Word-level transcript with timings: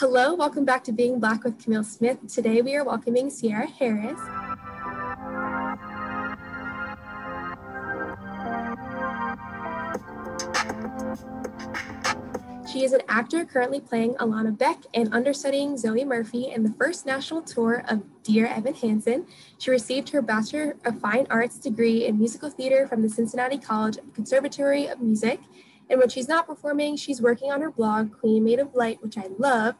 Hello, 0.00 0.32
welcome 0.32 0.64
back 0.64 0.84
to 0.84 0.92
Being 0.92 1.18
Black 1.18 1.42
with 1.42 1.60
Camille 1.60 1.82
Smith. 1.82 2.18
Today 2.32 2.62
we 2.62 2.76
are 2.76 2.84
welcoming 2.84 3.32
Ciara 3.32 3.66
Harris. 3.66 4.20
She 12.70 12.84
is 12.84 12.92
an 12.92 13.00
actor 13.08 13.44
currently 13.44 13.80
playing 13.80 14.14
Alana 14.20 14.56
Beck 14.56 14.84
and 14.94 15.12
understudying 15.12 15.76
Zoe 15.76 16.04
Murphy 16.04 16.52
in 16.52 16.62
the 16.62 16.72
first 16.78 17.04
national 17.04 17.42
tour 17.42 17.82
of 17.88 18.04
Dear 18.22 18.46
Evan 18.46 18.74
Hansen. 18.74 19.26
She 19.58 19.72
received 19.72 20.10
her 20.10 20.22
Bachelor 20.22 20.76
of 20.84 21.00
Fine 21.00 21.26
Arts 21.28 21.58
degree 21.58 22.06
in 22.06 22.20
musical 22.20 22.50
theater 22.50 22.86
from 22.86 23.02
the 23.02 23.08
Cincinnati 23.08 23.58
College 23.58 23.98
Conservatory 24.14 24.86
of 24.86 25.00
Music. 25.00 25.40
And 25.90 25.98
when 25.98 26.08
she's 26.08 26.28
not 26.28 26.46
performing, 26.46 26.96
she's 26.96 27.22
working 27.22 27.50
on 27.50 27.60
her 27.60 27.70
blog, 27.70 28.12
Queen 28.18 28.44
Made 28.44 28.58
of 28.58 28.74
Light, 28.74 29.02
which 29.02 29.16
I 29.16 29.28
love, 29.38 29.74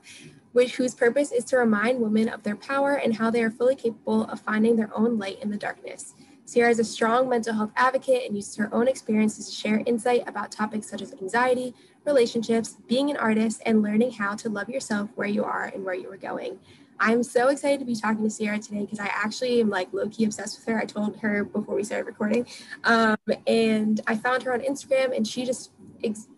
which 0.53 0.77
whose 0.77 0.95
purpose 0.95 1.33
is 1.33 1.45
to 1.47 1.57
remind 1.57 2.01
women 2.01 2.29
of 2.29 2.43
their 2.43 2.57
power 2.57 2.95
and 2.95 3.17
how 3.17 3.31
they 3.31 3.43
are 3.43 3.51
fully 3.51 3.77
capable 3.77 4.25
of 4.25 4.41
finding 4.41 4.77
their 4.77 4.91
own 4.97 5.19
light 5.19 5.41
in 5.43 5.51
the 5.51 5.57
darkness. 5.57 6.15
Ciara 6.51 6.71
is 6.71 6.79
a 6.79 6.85
strong 6.85 7.29
mental 7.29 7.53
health 7.53 7.73
advocate 7.77 8.27
and 8.27 8.35
uses 8.35 8.57
her 8.57 8.73
own 8.75 8.89
experiences 8.89 9.51
to 9.51 9.55
share 9.55 9.83
insight 9.85 10.27
about 10.27 10.51
topics 10.51 10.89
such 10.89 11.03
as 11.03 11.13
anxiety, 11.21 11.75
relationships, 12.07 12.79
being 12.89 13.11
an 13.11 13.19
artist, 13.19 13.61
and 13.67 13.83
learning 13.83 14.13
how 14.13 14.35
to 14.35 14.49
love 14.49 14.71
yourself 14.71 15.11
where 15.15 15.29
you 15.29 15.45
are 15.45 15.67
and 15.75 15.85
where 15.85 15.95
you 15.95 16.11
are 16.11 16.17
going. 16.17 16.59
I'm 17.01 17.23
so 17.23 17.49
excited 17.49 17.79
to 17.81 17.85
be 17.85 17.95
talking 17.95 18.29
to 18.29 18.37
Ciara 18.37 18.59
today 18.59 18.81
because 18.81 18.99
I 18.99 19.07
actually 19.07 19.61
am 19.61 19.69
like 19.69 19.93
low 19.93 20.09
key 20.09 20.25
obsessed 20.25 20.59
with 20.59 20.67
her. 20.67 20.81
I 20.81 20.85
told 20.85 21.19
her 21.19 21.45
before 21.45 21.77
we 21.77 21.85
started 21.85 22.07
recording, 22.07 22.47
um, 22.85 23.17
and 23.47 24.01
I 24.07 24.17
found 24.17 24.43
her 24.45 24.53
on 24.53 24.61
Instagram, 24.61 25.15
and 25.15 25.27
she 25.27 25.45
just 25.45 25.71
ex- 26.03 26.29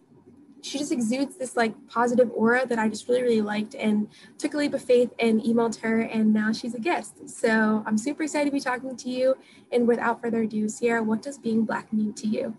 she 0.63 0.79
just 0.79 0.93
exudes 0.93 1.37
this 1.37 1.57
like 1.57 1.75
positive 1.89 2.31
aura 2.35 2.67
that 2.67 2.79
I 2.79 2.89
just 2.89 3.09
really, 3.09 3.23
really 3.23 3.41
liked 3.41 3.75
and 3.75 4.09
took 4.39 4.55
a 4.55 4.57
leap 4.59 4.75
of 4.75 4.83
faith 4.83 5.11
and 5.19 5.41
emailed 5.41 5.79
her 5.81 6.01
and 6.01 6.33
now 6.33 6.53
she's 6.53 6.75
a 6.75 6.81
guest. 6.81 7.29
So 7.29 7.83
I'm 7.87 7.97
super 7.97 8.23
excited 8.25 8.47
to 8.47 8.53
be 8.53 8.61
talking 8.61 8.97
to 8.97 9.09
you. 9.09 9.37
And 9.73 9.87
without 9.89 10.21
further 10.21 10.43
ado, 10.43 10.69
Ciara, 10.69 11.03
what 11.03 11.23
does 11.23 11.39
being 11.39 11.65
Black 11.65 11.93
mean 11.93 12.13
to 12.15 12.27
you? 12.27 12.57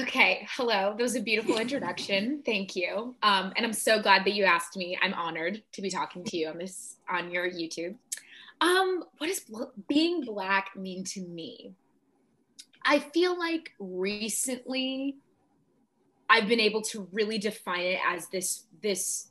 Okay, 0.00 0.46
hello. 0.56 0.94
That 0.96 1.02
was 1.02 1.14
a 1.14 1.20
beautiful 1.20 1.58
introduction. 1.58 2.42
Thank 2.46 2.74
you. 2.74 3.14
Um, 3.22 3.52
and 3.56 3.66
I'm 3.66 3.72
so 3.72 4.00
glad 4.00 4.24
that 4.24 4.32
you 4.32 4.44
asked 4.44 4.76
me. 4.76 4.98
I'm 5.02 5.12
honored 5.12 5.62
to 5.72 5.82
be 5.82 5.90
talking 5.90 6.24
to 6.24 6.36
you 6.36 6.48
on 6.48 6.56
this 6.56 6.96
on 7.08 7.30
your 7.30 7.50
YouTube. 7.50 7.96
Um, 8.62 9.04
what 9.18 9.26
does 9.26 9.44
being 9.88 10.22
black 10.22 10.70
mean 10.74 11.04
to 11.04 11.20
me? 11.20 11.74
I 12.84 12.98
feel 12.98 13.38
like 13.38 13.72
recently 13.78 15.16
I've 16.30 16.48
been 16.48 16.60
able 16.60 16.82
to 16.82 17.08
really 17.12 17.38
define 17.38 17.80
it 17.80 17.98
as 18.06 18.28
this 18.28 18.64
this 18.82 19.30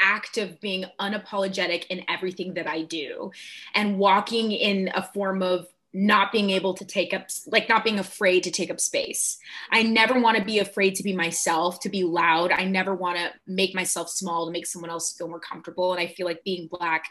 act 0.00 0.36
of 0.36 0.60
being 0.60 0.84
unapologetic 1.00 1.86
in 1.86 2.04
everything 2.08 2.54
that 2.54 2.66
I 2.66 2.82
do 2.82 3.30
and 3.74 3.96
walking 3.96 4.50
in 4.50 4.90
a 4.92 5.02
form 5.02 5.42
of 5.42 5.68
not 5.96 6.32
being 6.32 6.50
able 6.50 6.74
to 6.74 6.84
take 6.84 7.14
up 7.14 7.28
like 7.46 7.68
not 7.68 7.84
being 7.84 8.00
afraid 8.00 8.42
to 8.42 8.50
take 8.50 8.68
up 8.68 8.80
space. 8.80 9.38
I 9.70 9.84
never 9.84 10.20
want 10.20 10.36
to 10.36 10.44
be 10.44 10.58
afraid 10.58 10.96
to 10.96 11.04
be 11.04 11.14
myself, 11.14 11.78
to 11.80 11.88
be 11.88 12.02
loud. 12.02 12.50
I 12.50 12.64
never 12.64 12.94
want 12.96 13.16
to 13.18 13.30
make 13.46 13.76
myself 13.76 14.10
small 14.10 14.46
to 14.46 14.52
make 14.52 14.66
someone 14.66 14.90
else 14.90 15.16
feel 15.16 15.28
more 15.28 15.38
comfortable 15.38 15.92
and 15.92 16.00
I 16.00 16.08
feel 16.08 16.26
like 16.26 16.42
being 16.42 16.68
black 16.68 17.06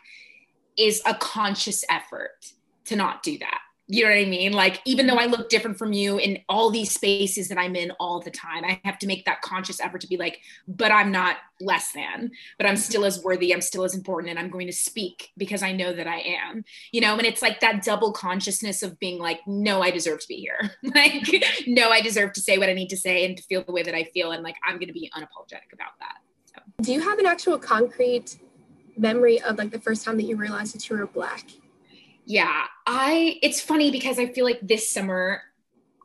is 0.77 1.01
a 1.05 1.15
conscious 1.15 1.85
effort 1.89 2.51
to 2.85 2.97
not 2.97 3.23
do 3.23 3.37
that 3.37 3.61
you 3.87 4.03
know 4.03 4.11
what 4.11 4.17
I 4.17 4.25
mean? 4.25 4.53
Like, 4.53 4.81
even 4.85 5.07
though 5.07 5.17
I 5.17 5.25
look 5.25 5.49
different 5.49 5.77
from 5.77 5.91
you 5.91 6.17
in 6.17 6.39
all 6.47 6.69
these 6.69 6.91
spaces 6.91 7.49
that 7.49 7.57
I'm 7.57 7.75
in 7.75 7.91
all 7.99 8.21
the 8.21 8.31
time, 8.31 8.63
I 8.63 8.79
have 8.85 8.97
to 8.99 9.07
make 9.07 9.25
that 9.25 9.41
conscious 9.41 9.81
effort 9.81 9.99
to 10.01 10.07
be 10.07 10.15
like, 10.15 10.39
but 10.67 10.91
I'm 10.91 11.11
not 11.11 11.37
less 11.59 11.91
than, 11.91 12.31
but 12.57 12.65
I'm 12.65 12.77
still 12.77 13.03
as 13.03 13.21
worthy, 13.21 13.53
I'm 13.53 13.61
still 13.61 13.83
as 13.83 13.93
important, 13.93 14.29
and 14.29 14.39
I'm 14.39 14.49
going 14.49 14.67
to 14.67 14.73
speak 14.73 15.31
because 15.37 15.61
I 15.61 15.73
know 15.73 15.91
that 15.91 16.07
I 16.07 16.19
am, 16.19 16.63
you 16.93 17.01
know? 17.01 17.17
And 17.17 17.25
it's 17.25 17.41
like 17.41 17.59
that 17.59 17.83
double 17.83 18.13
consciousness 18.13 18.83
of 18.83 18.97
being 18.99 19.19
like, 19.19 19.41
no, 19.45 19.81
I 19.81 19.91
deserve 19.91 20.21
to 20.21 20.27
be 20.29 20.37
here. 20.37 20.71
like, 20.95 21.27
no, 21.67 21.89
I 21.89 21.99
deserve 21.99 22.31
to 22.33 22.41
say 22.41 22.57
what 22.57 22.69
I 22.69 22.73
need 22.73 22.89
to 22.89 22.97
say 22.97 23.25
and 23.25 23.35
to 23.35 23.43
feel 23.43 23.63
the 23.63 23.73
way 23.73 23.83
that 23.83 23.95
I 23.95 24.05
feel. 24.05 24.31
And 24.31 24.43
like, 24.43 24.55
I'm 24.65 24.75
going 24.75 24.87
to 24.87 24.93
be 24.93 25.11
unapologetic 25.13 25.73
about 25.73 25.99
that. 25.99 26.19
So. 26.45 26.61
Do 26.81 26.93
you 26.93 27.01
have 27.01 27.19
an 27.19 27.25
actual 27.25 27.59
concrete 27.59 28.39
memory 28.97 29.41
of 29.41 29.57
like 29.57 29.71
the 29.71 29.79
first 29.79 30.05
time 30.05 30.15
that 30.17 30.23
you 30.23 30.37
realized 30.37 30.73
that 30.73 30.89
you 30.89 30.95
were 30.95 31.05
Black? 31.05 31.43
Yeah, 32.25 32.65
I 32.85 33.39
it's 33.41 33.59
funny 33.61 33.91
because 33.91 34.19
I 34.19 34.27
feel 34.27 34.45
like 34.45 34.59
this 34.61 34.89
summer 34.89 35.41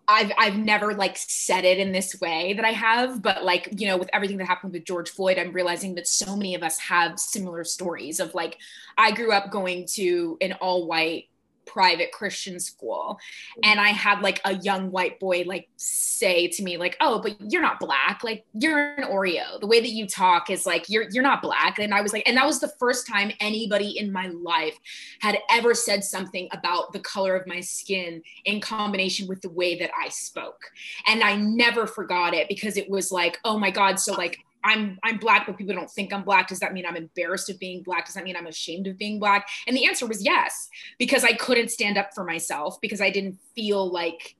I've 0.08 0.32
I've 0.38 0.56
never 0.56 0.94
like 0.94 1.16
said 1.18 1.64
it 1.64 1.78
in 1.78 1.92
this 1.92 2.18
way 2.20 2.54
that 2.54 2.64
I 2.64 2.70
have, 2.72 3.22
but 3.22 3.44
like, 3.44 3.68
you 3.78 3.86
know, 3.86 3.98
with 3.98 4.08
everything 4.12 4.38
that 4.38 4.46
happened 4.46 4.72
with 4.72 4.84
George 4.84 5.10
Floyd, 5.10 5.38
I'm 5.38 5.52
realizing 5.52 5.94
that 5.96 6.08
so 6.08 6.34
many 6.34 6.54
of 6.54 6.62
us 6.62 6.78
have 6.78 7.20
similar 7.20 7.62
stories 7.62 8.18
of 8.18 8.34
like 8.34 8.56
I 8.96 9.12
grew 9.12 9.32
up 9.32 9.50
going 9.50 9.86
to 9.94 10.38
an 10.40 10.54
all 10.54 10.86
white 10.86 11.26
private 11.68 12.12
Christian 12.12 12.58
school. 12.58 13.18
Mm-hmm. 13.18 13.70
And 13.70 13.80
I 13.80 13.88
had 13.88 14.20
like 14.22 14.40
a 14.44 14.56
young 14.56 14.90
white 14.90 15.20
boy 15.20 15.44
like 15.46 15.68
say 15.76 16.48
to 16.48 16.62
me, 16.62 16.76
like, 16.76 16.96
oh, 17.00 17.20
but 17.20 17.36
you're 17.52 17.62
not 17.62 17.78
black. 17.78 18.24
Like 18.24 18.44
you're 18.54 18.94
an 18.94 19.04
Oreo. 19.04 19.60
The 19.60 19.66
way 19.66 19.80
that 19.80 19.90
you 19.90 20.06
talk 20.06 20.50
is 20.50 20.66
like 20.66 20.88
you're 20.88 21.08
you're 21.10 21.22
not 21.22 21.42
black. 21.42 21.78
And 21.78 21.94
I 21.94 22.00
was 22.00 22.12
like, 22.12 22.24
and 22.26 22.36
that 22.36 22.46
was 22.46 22.60
the 22.60 22.72
first 22.78 23.06
time 23.06 23.30
anybody 23.40 23.98
in 23.98 24.12
my 24.12 24.28
life 24.28 24.78
had 25.20 25.38
ever 25.50 25.74
said 25.74 26.04
something 26.04 26.48
about 26.52 26.92
the 26.92 27.00
color 27.00 27.36
of 27.36 27.46
my 27.46 27.60
skin 27.60 28.22
in 28.44 28.60
combination 28.60 29.28
with 29.28 29.42
the 29.42 29.50
way 29.50 29.78
that 29.78 29.90
I 29.98 30.08
spoke. 30.08 30.70
And 31.06 31.22
I 31.22 31.36
never 31.36 31.86
forgot 31.86 32.34
it 32.34 32.48
because 32.48 32.76
it 32.76 32.88
was 32.90 33.12
like, 33.12 33.38
oh 33.44 33.58
my 33.58 33.70
God. 33.70 34.00
So 34.00 34.14
like 34.14 34.44
I'm 34.68 34.98
I'm 35.02 35.16
black, 35.16 35.46
but 35.46 35.56
people 35.56 35.74
don't 35.74 35.90
think 35.90 36.12
I'm 36.12 36.22
black. 36.22 36.48
Does 36.48 36.60
that 36.60 36.74
mean 36.74 36.84
I'm 36.86 36.96
embarrassed 36.96 37.48
of 37.48 37.58
being 37.58 37.82
black? 37.82 38.04
Does 38.04 38.14
that 38.14 38.24
mean 38.24 38.36
I'm 38.36 38.46
ashamed 38.46 38.86
of 38.86 38.98
being 38.98 39.18
black? 39.18 39.48
And 39.66 39.74
the 39.74 39.86
answer 39.86 40.06
was 40.06 40.22
yes, 40.22 40.68
because 40.98 41.24
I 41.24 41.32
couldn't 41.32 41.70
stand 41.70 41.96
up 41.96 42.10
for 42.14 42.22
myself 42.22 42.78
because 42.80 43.00
I 43.00 43.10
didn't 43.10 43.38
feel 43.54 43.90
like 43.90 44.36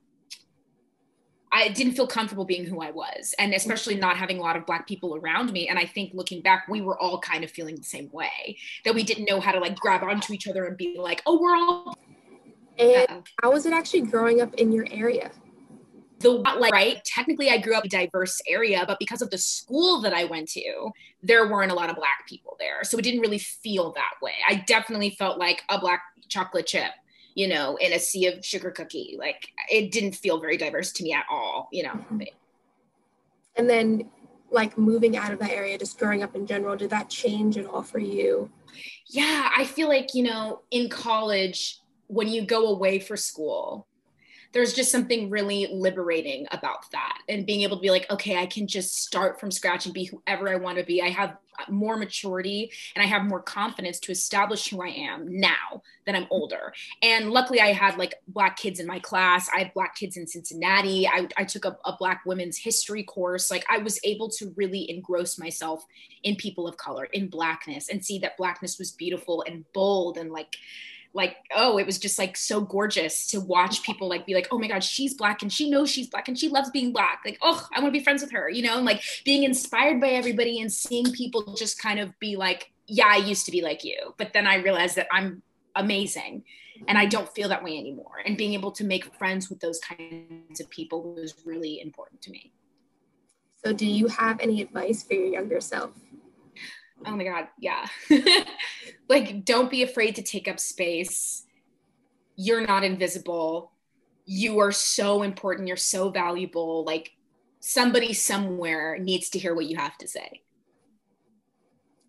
I 1.51 1.69
didn't 1.69 1.93
feel 1.93 2.05
comfortable 2.05 2.45
being 2.45 2.63
who 2.63 2.79
I 2.79 2.91
was, 2.91 3.33
and 3.39 3.55
especially 3.55 3.95
not 3.95 4.17
having 4.17 4.37
a 4.37 4.41
lot 4.41 4.55
of 4.55 4.67
black 4.67 4.87
people 4.87 5.15
around 5.15 5.51
me. 5.51 5.67
And 5.67 5.79
I 5.79 5.85
think 5.85 6.11
looking 6.13 6.41
back, 6.41 6.67
we 6.69 6.81
were 6.81 6.97
all 6.99 7.19
kind 7.19 7.43
of 7.43 7.49
feeling 7.49 7.75
the 7.75 7.83
same 7.83 8.09
way 8.11 8.57
that 8.85 8.93
we 8.93 9.01
didn't 9.01 9.25
know 9.25 9.39
how 9.39 9.51
to 9.51 9.59
like 9.59 9.75
grab 9.77 10.03
onto 10.03 10.31
each 10.31 10.47
other 10.47 10.65
and 10.65 10.77
be 10.77 10.97
like, 10.99 11.23
"Oh, 11.25 11.39
we're 11.41 11.55
all." 11.55 11.97
And 12.77 12.91
yeah. 12.91 13.21
how 13.41 13.51
was 13.51 13.65
it 13.65 13.73
actually 13.73 14.01
growing 14.01 14.41
up 14.41 14.53
in 14.55 14.71
your 14.71 14.85
area? 14.91 15.31
The 16.19 16.29
like 16.29 16.71
right? 16.71 17.03
Technically 17.05 17.49
i 17.49 17.57
grew 17.57 17.75
up 17.75 17.85
in 17.85 17.87
a 17.87 18.05
diverse 18.05 18.41
area 18.47 18.83
but 18.87 18.99
because 18.99 19.21
of 19.21 19.29
the 19.29 19.37
school 19.37 20.01
that 20.01 20.13
i 20.13 20.25
went 20.25 20.49
to 20.49 20.91
there 21.23 21.47
weren't 21.49 21.71
a 21.71 21.75
lot 21.75 21.89
of 21.89 21.95
black 21.95 22.27
people 22.27 22.55
there. 22.59 22.83
So 22.83 22.97
it 22.97 23.01
didn't 23.01 23.21
really 23.21 23.39
feel 23.39 23.91
that 23.93 24.13
way. 24.21 24.33
I 24.47 24.63
definitely 24.67 25.11
felt 25.11 25.37
like 25.37 25.63
a 25.69 25.79
black 25.79 26.01
chocolate 26.29 26.67
chip 26.67 26.91
you 27.35 27.47
know 27.47 27.75
in 27.77 27.93
a 27.93 27.99
sea 27.99 28.27
of 28.27 28.43
sugar 28.45 28.71
cookie. 28.71 29.15
Like 29.17 29.47
it 29.69 29.91
didn't 29.91 30.13
feel 30.13 30.39
very 30.39 30.57
diverse 30.57 30.91
to 30.93 31.03
me 31.03 31.13
at 31.13 31.25
all 31.29 31.69
you 31.71 31.83
know. 31.83 31.93
Mm-hmm. 31.93 32.21
and 33.55 33.69
then 33.69 34.09
like 34.51 34.77
moving 34.77 35.15
out 35.15 35.31
of 35.31 35.39
that 35.39 35.51
area 35.51 35.77
just 35.77 35.99
growing 35.99 36.23
up 36.23 36.35
in 36.35 36.47
general 36.47 36.75
did 36.75 36.89
that 36.89 37.07
change 37.09 37.57
at 37.57 37.65
all 37.65 37.83
for 37.83 37.99
you? 37.99 38.49
Yeah 39.07 39.49
i 39.55 39.63
feel 39.63 39.87
like 39.87 40.13
you 40.13 40.23
know 40.23 40.61
in 40.71 40.89
college 40.89 41.79
when 42.07 42.27
you 42.27 42.45
go 42.45 42.67
away 42.67 42.99
for 42.99 43.15
school 43.15 43.87
there's 44.51 44.73
just 44.73 44.91
something 44.91 45.29
really 45.29 45.67
liberating 45.71 46.47
about 46.51 46.89
that 46.91 47.19
and 47.29 47.45
being 47.45 47.61
able 47.61 47.77
to 47.77 47.81
be 47.81 47.91
like 47.91 48.09
okay 48.09 48.37
i 48.37 48.45
can 48.45 48.67
just 48.67 48.95
start 48.95 49.39
from 49.39 49.51
scratch 49.51 49.85
and 49.85 49.93
be 49.93 50.05
whoever 50.05 50.49
i 50.49 50.55
want 50.55 50.77
to 50.77 50.83
be. 50.83 51.01
I 51.01 51.09
have 51.09 51.37
more 51.67 51.97
maturity 51.97 52.71
and 52.95 53.03
i 53.03 53.05
have 53.05 53.23
more 53.23 53.41
confidence 53.41 53.99
to 53.99 54.13
establish 54.13 54.69
who 54.69 54.81
i 54.81 54.87
am 54.87 55.25
now 55.27 55.81
that 56.05 56.15
i'm 56.15 56.27
older. 56.29 56.73
And 57.01 57.31
luckily 57.31 57.59
i 57.59 57.73
had 57.73 57.97
like 57.97 58.15
black 58.29 58.57
kids 58.57 58.79
in 58.79 58.87
my 58.87 58.99
class. 58.99 59.49
I 59.53 59.59
had 59.59 59.73
black 59.73 59.95
kids 59.95 60.15
in 60.15 60.25
cincinnati. 60.25 61.07
I, 61.07 61.27
I 61.37 61.43
took 61.43 61.65
a, 61.65 61.77
a 61.85 61.95
black 61.99 62.21
women's 62.25 62.57
history 62.57 63.03
course. 63.03 63.51
Like 63.51 63.65
i 63.69 63.77
was 63.77 63.99
able 64.03 64.29
to 64.29 64.53
really 64.55 64.89
engross 64.89 65.37
myself 65.37 65.85
in 66.23 66.35
people 66.35 66.67
of 66.67 66.77
color 66.77 67.05
in 67.05 67.27
blackness 67.27 67.89
and 67.89 68.03
see 68.03 68.19
that 68.19 68.37
blackness 68.37 68.79
was 68.79 68.91
beautiful 68.91 69.43
and 69.45 69.65
bold 69.73 70.17
and 70.17 70.31
like 70.31 70.55
like 71.13 71.37
oh 71.55 71.77
it 71.77 71.85
was 71.85 71.97
just 71.97 72.19
like 72.19 72.37
so 72.37 72.61
gorgeous 72.61 73.25
to 73.27 73.39
watch 73.39 73.81
people 73.83 74.07
like 74.07 74.25
be 74.25 74.35
like 74.35 74.47
oh 74.51 74.59
my 74.59 74.67
god 74.67 74.83
she's 74.83 75.13
black 75.13 75.41
and 75.41 75.51
she 75.51 75.69
knows 75.69 75.89
she's 75.89 76.07
black 76.07 76.27
and 76.27 76.37
she 76.37 76.49
loves 76.49 76.69
being 76.69 76.93
black. 76.93 77.21
Like 77.25 77.37
oh 77.41 77.67
i 77.73 77.79
want 77.79 77.93
to 77.93 77.97
be 77.97 78.03
friends 78.03 78.21
with 78.21 78.31
her 78.31 78.49
you 78.49 78.61
know 78.61 78.77
and 78.77 78.85
like 78.85 79.01
being 79.25 79.43
inspired 79.43 79.99
by 79.99 80.09
everybody 80.09 80.61
and 80.61 80.71
seeing 80.71 81.11
people 81.11 81.53
just 81.55 81.81
kind 81.81 81.99
of 81.99 82.17
be 82.19 82.35
like 82.35 82.71
yeah 82.87 83.07
i 83.07 83.17
used 83.17 83.45
to 83.45 83.51
be 83.51 83.61
like 83.61 83.83
you 83.83 84.13
but 84.17 84.33
then 84.33 84.45
i 84.45 84.55
realized 84.55 84.95
that 84.95 85.07
i'm 85.11 85.41
amazing 85.75 86.43
and 86.87 86.97
i 86.97 87.05
don't 87.05 87.29
feel 87.29 87.49
that 87.49 87.63
way 87.63 87.77
anymore. 87.77 88.21
And 88.25 88.37
being 88.37 88.53
able 88.53 88.71
to 88.71 88.83
make 88.83 89.13
friends 89.15 89.49
with 89.49 89.59
those 89.59 89.79
kinds 89.79 90.59
of 90.59 90.69
people 90.69 91.13
was 91.13 91.35
really 91.45 91.81
important 91.81 92.21
to 92.23 92.31
me. 92.31 92.51
So 93.63 93.73
do 93.73 93.85
you 93.85 94.07
have 94.07 94.39
any 94.39 94.61
advice 94.61 95.03
for 95.03 95.13
your 95.13 95.27
younger 95.27 95.59
self 95.59 95.91
oh 97.05 97.15
my 97.15 97.23
god 97.23 97.47
yeah. 97.59 97.85
Like 99.09 99.43
don't 99.43 99.71
be 99.71 99.81
afraid 99.81 100.15
to 100.15 100.21
take 100.21 100.47
up 100.47 100.59
space. 100.59 101.43
You're 102.35 102.65
not 102.65 102.83
invisible. 102.83 103.71
You 104.25 104.59
are 104.59 104.71
so 104.71 105.23
important. 105.23 105.67
You're 105.67 105.77
so 105.77 106.09
valuable. 106.11 106.85
Like 106.85 107.11
somebody 107.59 108.13
somewhere 108.13 108.99
needs 108.99 109.29
to 109.31 109.39
hear 109.39 109.55
what 109.55 109.65
you 109.65 109.77
have 109.77 109.97
to 109.97 110.07
say. 110.07 110.43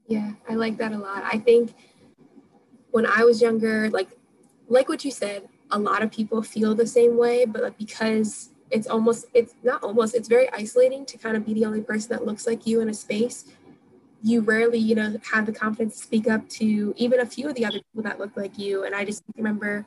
Yeah, 0.06 0.32
I 0.48 0.54
like 0.54 0.76
that 0.76 0.92
a 0.92 0.98
lot. 0.98 1.24
I 1.24 1.38
think 1.38 1.74
when 2.90 3.06
I 3.06 3.24
was 3.24 3.40
younger, 3.40 3.88
like 3.90 4.10
like 4.68 4.88
what 4.88 5.04
you 5.04 5.10
said, 5.10 5.48
a 5.70 5.78
lot 5.78 6.02
of 6.02 6.12
people 6.12 6.42
feel 6.42 6.74
the 6.74 6.86
same 6.86 7.16
way, 7.16 7.46
but 7.46 7.78
because 7.78 8.50
it's 8.70 8.86
almost 8.86 9.24
it's 9.32 9.54
not 9.62 9.82
almost 9.82 10.14
it's 10.14 10.28
very 10.28 10.50
isolating 10.50 11.06
to 11.06 11.16
kind 11.16 11.36
of 11.36 11.46
be 11.46 11.54
the 11.54 11.64
only 11.64 11.80
person 11.80 12.10
that 12.10 12.26
looks 12.26 12.46
like 12.46 12.66
you 12.66 12.80
in 12.80 12.90
a 12.90 12.94
space 12.94 13.46
you 14.22 14.40
rarely 14.40 14.78
you 14.78 14.94
know 14.94 15.16
have 15.32 15.46
the 15.46 15.52
confidence 15.52 15.96
to 15.96 16.02
speak 16.02 16.28
up 16.28 16.46
to 16.48 16.94
even 16.96 17.20
a 17.20 17.26
few 17.26 17.48
of 17.48 17.54
the 17.54 17.64
other 17.64 17.78
people 17.78 18.02
that 18.02 18.18
look 18.18 18.36
like 18.36 18.58
you. 18.58 18.84
And 18.84 18.94
i 18.94 19.04
just 19.04 19.22
remember 19.36 19.86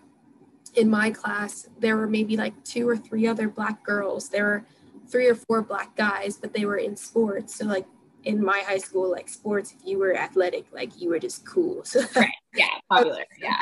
in 0.75 0.89
my 0.89 1.11
class 1.11 1.67
there 1.79 1.97
were 1.97 2.07
maybe 2.07 2.35
like 2.35 2.53
two 2.63 2.87
or 2.87 2.97
three 2.97 3.27
other 3.27 3.47
black 3.47 3.83
girls. 3.83 4.29
There 4.29 4.45
were 4.45 4.65
three 5.07 5.27
or 5.27 5.35
four 5.35 5.61
black 5.61 5.95
guys 5.95 6.37
but 6.37 6.53
they 6.53 6.65
were 6.65 6.77
in 6.77 6.95
sports. 6.95 7.55
So 7.55 7.65
like 7.65 7.85
in 8.23 8.43
my 8.43 8.63
high 8.65 8.77
school 8.77 9.11
like 9.11 9.27
sports 9.27 9.75
if 9.77 9.85
you 9.85 9.99
were 9.99 10.15
athletic 10.15 10.65
like 10.71 10.99
you 10.99 11.09
were 11.09 11.19
just 11.19 11.45
cool. 11.45 11.83
So 11.85 12.01
right. 12.15 12.29
yeah 12.55 12.67
popular. 12.89 13.25
Yeah. 13.39 13.59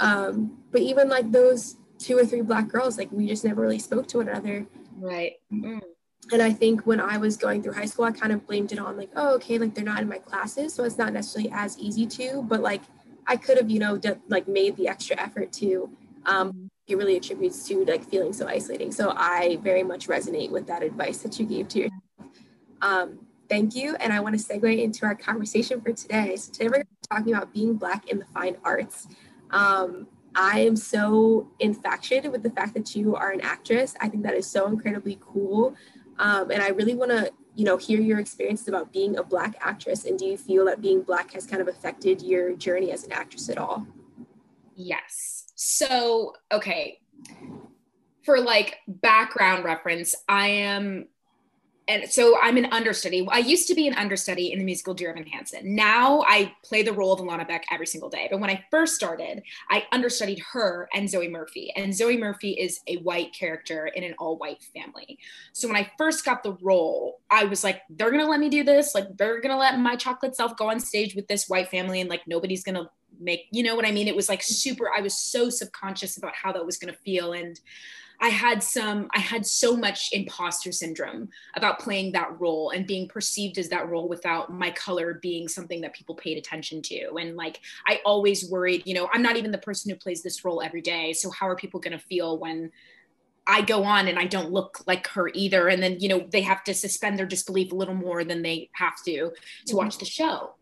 Um 0.00 0.58
but 0.70 0.82
even 0.82 1.08
like 1.08 1.30
those 1.30 1.76
two 1.98 2.18
or 2.18 2.26
three 2.26 2.42
black 2.42 2.68
girls 2.68 2.98
like 2.98 3.10
we 3.10 3.26
just 3.26 3.44
never 3.44 3.62
really 3.62 3.78
spoke 3.78 4.06
to 4.08 4.18
one 4.18 4.28
another. 4.28 4.66
Right. 4.98 5.34
Mm. 5.52 5.80
And 6.32 6.42
i 6.42 6.52
think 6.52 6.86
when 6.86 7.00
i 7.00 7.16
was 7.16 7.36
going 7.36 7.62
through 7.62 7.72
high 7.72 7.84
school 7.84 8.04
i 8.04 8.10
kind 8.10 8.32
of 8.32 8.46
blamed 8.46 8.72
it 8.72 8.78
on 8.78 8.96
like 8.96 9.10
oh 9.16 9.34
okay 9.34 9.58
like 9.58 9.74
they're 9.74 9.84
not 9.84 10.00
in 10.00 10.08
my 10.08 10.18
classes 10.18 10.72
so 10.72 10.84
it's 10.84 10.98
not 10.98 11.12
necessarily 11.12 11.50
as 11.52 11.78
easy 11.78 12.06
to 12.06 12.42
but 12.48 12.60
like 12.60 12.82
i 13.26 13.36
could 13.36 13.56
have 13.58 13.70
you 13.70 13.78
know 13.78 13.96
d- 13.96 14.10
like 14.28 14.48
made 14.48 14.76
the 14.76 14.88
extra 14.88 15.16
effort 15.20 15.52
to 15.52 15.90
um 16.26 16.70
it 16.86 16.96
really 16.96 17.16
attributes 17.16 17.66
to 17.66 17.84
like 17.86 18.04
feeling 18.08 18.32
so 18.32 18.46
isolating 18.46 18.92
so 18.92 19.12
i 19.16 19.58
very 19.62 19.82
much 19.82 20.08
resonate 20.08 20.50
with 20.50 20.66
that 20.66 20.82
advice 20.82 21.18
that 21.18 21.38
you 21.38 21.46
gave 21.46 21.68
to 21.68 21.80
yourself 21.80 22.02
um 22.82 23.18
thank 23.48 23.74
you. 23.74 23.96
And 23.96 24.12
I 24.12 24.20
want 24.20 24.38
to 24.38 24.44
segue 24.44 24.82
into 24.82 25.06
our 25.06 25.14
conversation 25.14 25.80
for 25.80 25.92
today. 25.92 26.36
So 26.36 26.52
today 26.52 26.68
we're 26.68 26.84
talking 27.10 27.34
about 27.34 27.52
being 27.52 27.74
Black 27.74 28.08
in 28.08 28.18
the 28.18 28.24
fine 28.26 28.56
arts. 28.64 29.06
Um, 29.50 30.06
I 30.34 30.60
am 30.60 30.74
so 30.74 31.48
infatuated 31.60 32.32
with 32.32 32.42
the 32.42 32.50
fact 32.50 32.74
that 32.74 32.96
you 32.96 33.14
are 33.14 33.30
an 33.30 33.40
actress. 33.40 33.94
I 34.00 34.08
think 34.08 34.24
that 34.24 34.34
is 34.34 34.46
so 34.46 34.66
incredibly 34.66 35.18
cool. 35.20 35.76
Um, 36.18 36.50
and 36.50 36.62
I 36.62 36.68
really 36.68 36.94
want 36.94 37.10
to, 37.10 37.32
you 37.54 37.64
know, 37.64 37.76
hear 37.76 38.00
your 38.00 38.18
experiences 38.18 38.68
about 38.68 38.92
being 38.92 39.16
a 39.16 39.22
Black 39.22 39.56
actress. 39.60 40.04
And 40.04 40.18
do 40.18 40.26
you 40.26 40.36
feel 40.36 40.64
that 40.66 40.80
being 40.80 41.02
Black 41.02 41.32
has 41.32 41.46
kind 41.46 41.62
of 41.62 41.68
affected 41.68 42.22
your 42.22 42.54
journey 42.54 42.92
as 42.92 43.04
an 43.04 43.12
actress 43.12 43.48
at 43.48 43.58
all? 43.58 43.86
Yes. 44.74 45.46
So, 45.54 46.34
okay. 46.52 46.98
For 48.22 48.40
like 48.40 48.78
background 48.88 49.64
reference, 49.64 50.14
I 50.28 50.48
am 50.48 51.08
and 51.86 52.10
so 52.10 52.38
I'm 52.40 52.56
an 52.56 52.66
understudy. 52.72 53.26
I 53.30 53.38
used 53.38 53.68
to 53.68 53.74
be 53.74 53.86
an 53.86 53.94
understudy 53.94 54.52
in 54.52 54.58
the 54.58 54.64
musical 54.64 54.94
Dear 54.94 55.10
Evan 55.10 55.26
Hansen. 55.26 55.74
Now 55.74 56.24
I 56.26 56.54
play 56.64 56.82
the 56.82 56.92
role 56.92 57.12
of 57.12 57.20
Alana 57.20 57.46
Beck 57.46 57.66
every 57.70 57.86
single 57.86 58.08
day. 58.08 58.26
But 58.30 58.40
when 58.40 58.48
I 58.48 58.64
first 58.70 58.94
started, 58.94 59.42
I 59.68 59.84
understudied 59.92 60.40
her 60.52 60.88
and 60.94 61.08
Zoe 61.08 61.28
Murphy. 61.28 61.72
And 61.76 61.94
Zoe 61.94 62.16
Murphy 62.16 62.52
is 62.52 62.80
a 62.86 62.96
white 62.98 63.34
character 63.34 63.86
in 63.88 64.02
an 64.02 64.14
all 64.18 64.38
white 64.38 64.62
family. 64.74 65.18
So 65.52 65.68
when 65.68 65.76
I 65.76 65.90
first 65.98 66.24
got 66.24 66.42
the 66.42 66.56
role, 66.62 67.20
I 67.30 67.44
was 67.44 67.62
like, 67.62 67.82
they're 67.90 68.10
going 68.10 68.24
to 68.24 68.30
let 68.30 68.40
me 68.40 68.48
do 68.48 68.64
this. 68.64 68.94
Like, 68.94 69.16
they're 69.18 69.40
going 69.42 69.52
to 69.52 69.58
let 69.58 69.78
my 69.78 69.96
chocolate 69.96 70.34
self 70.34 70.56
go 70.56 70.70
on 70.70 70.80
stage 70.80 71.14
with 71.14 71.28
this 71.28 71.48
white 71.48 71.68
family 71.68 72.00
and 72.00 72.08
like 72.08 72.22
nobody's 72.26 72.64
going 72.64 72.76
to 72.76 72.88
make, 73.20 73.46
you 73.50 73.62
know 73.62 73.76
what 73.76 73.86
I 73.86 73.92
mean? 73.92 74.08
It 74.08 74.16
was 74.16 74.30
like 74.30 74.42
super, 74.42 74.90
I 74.96 75.02
was 75.02 75.14
so 75.14 75.50
subconscious 75.50 76.16
about 76.16 76.34
how 76.34 76.52
that 76.52 76.64
was 76.64 76.78
going 76.78 76.92
to 76.92 77.00
feel. 77.00 77.34
And 77.34 77.60
I 78.24 78.28
had 78.28 78.62
some, 78.62 79.10
I 79.14 79.18
had 79.18 79.44
so 79.44 79.76
much 79.76 80.08
imposter 80.14 80.72
syndrome 80.72 81.28
about 81.56 81.78
playing 81.78 82.12
that 82.12 82.40
role 82.40 82.70
and 82.70 82.86
being 82.86 83.06
perceived 83.06 83.58
as 83.58 83.68
that 83.68 83.90
role 83.90 84.08
without 84.08 84.50
my 84.50 84.70
color 84.70 85.18
being 85.20 85.46
something 85.46 85.82
that 85.82 85.92
people 85.92 86.14
paid 86.14 86.38
attention 86.38 86.80
to. 86.84 87.16
And 87.16 87.36
like, 87.36 87.60
I 87.86 88.00
always 88.02 88.48
worried, 88.48 88.82
you 88.86 88.94
know, 88.94 89.10
I'm 89.12 89.20
not 89.20 89.36
even 89.36 89.50
the 89.50 89.58
person 89.58 89.90
who 89.90 89.96
plays 89.96 90.22
this 90.22 90.42
role 90.42 90.62
every 90.62 90.80
day. 90.80 91.12
So 91.12 91.30
how 91.32 91.46
are 91.46 91.54
people 91.54 91.80
going 91.80 91.92
to 91.92 92.02
feel 92.02 92.38
when 92.38 92.72
I 93.46 93.60
go 93.60 93.84
on 93.84 94.08
and 94.08 94.18
I 94.18 94.24
don't 94.24 94.50
look 94.50 94.82
like 94.86 95.06
her 95.08 95.28
either? 95.34 95.68
And 95.68 95.82
then, 95.82 96.00
you 96.00 96.08
know, 96.08 96.26
they 96.26 96.40
have 96.40 96.64
to 96.64 96.72
suspend 96.72 97.18
their 97.18 97.26
disbelief 97.26 97.72
a 97.72 97.76
little 97.76 97.92
more 97.92 98.24
than 98.24 98.40
they 98.40 98.70
have 98.72 99.02
to 99.04 99.12
to 99.12 99.20
mm-hmm. 99.20 99.76
watch 99.76 99.98
the 99.98 100.06
show 100.06 100.54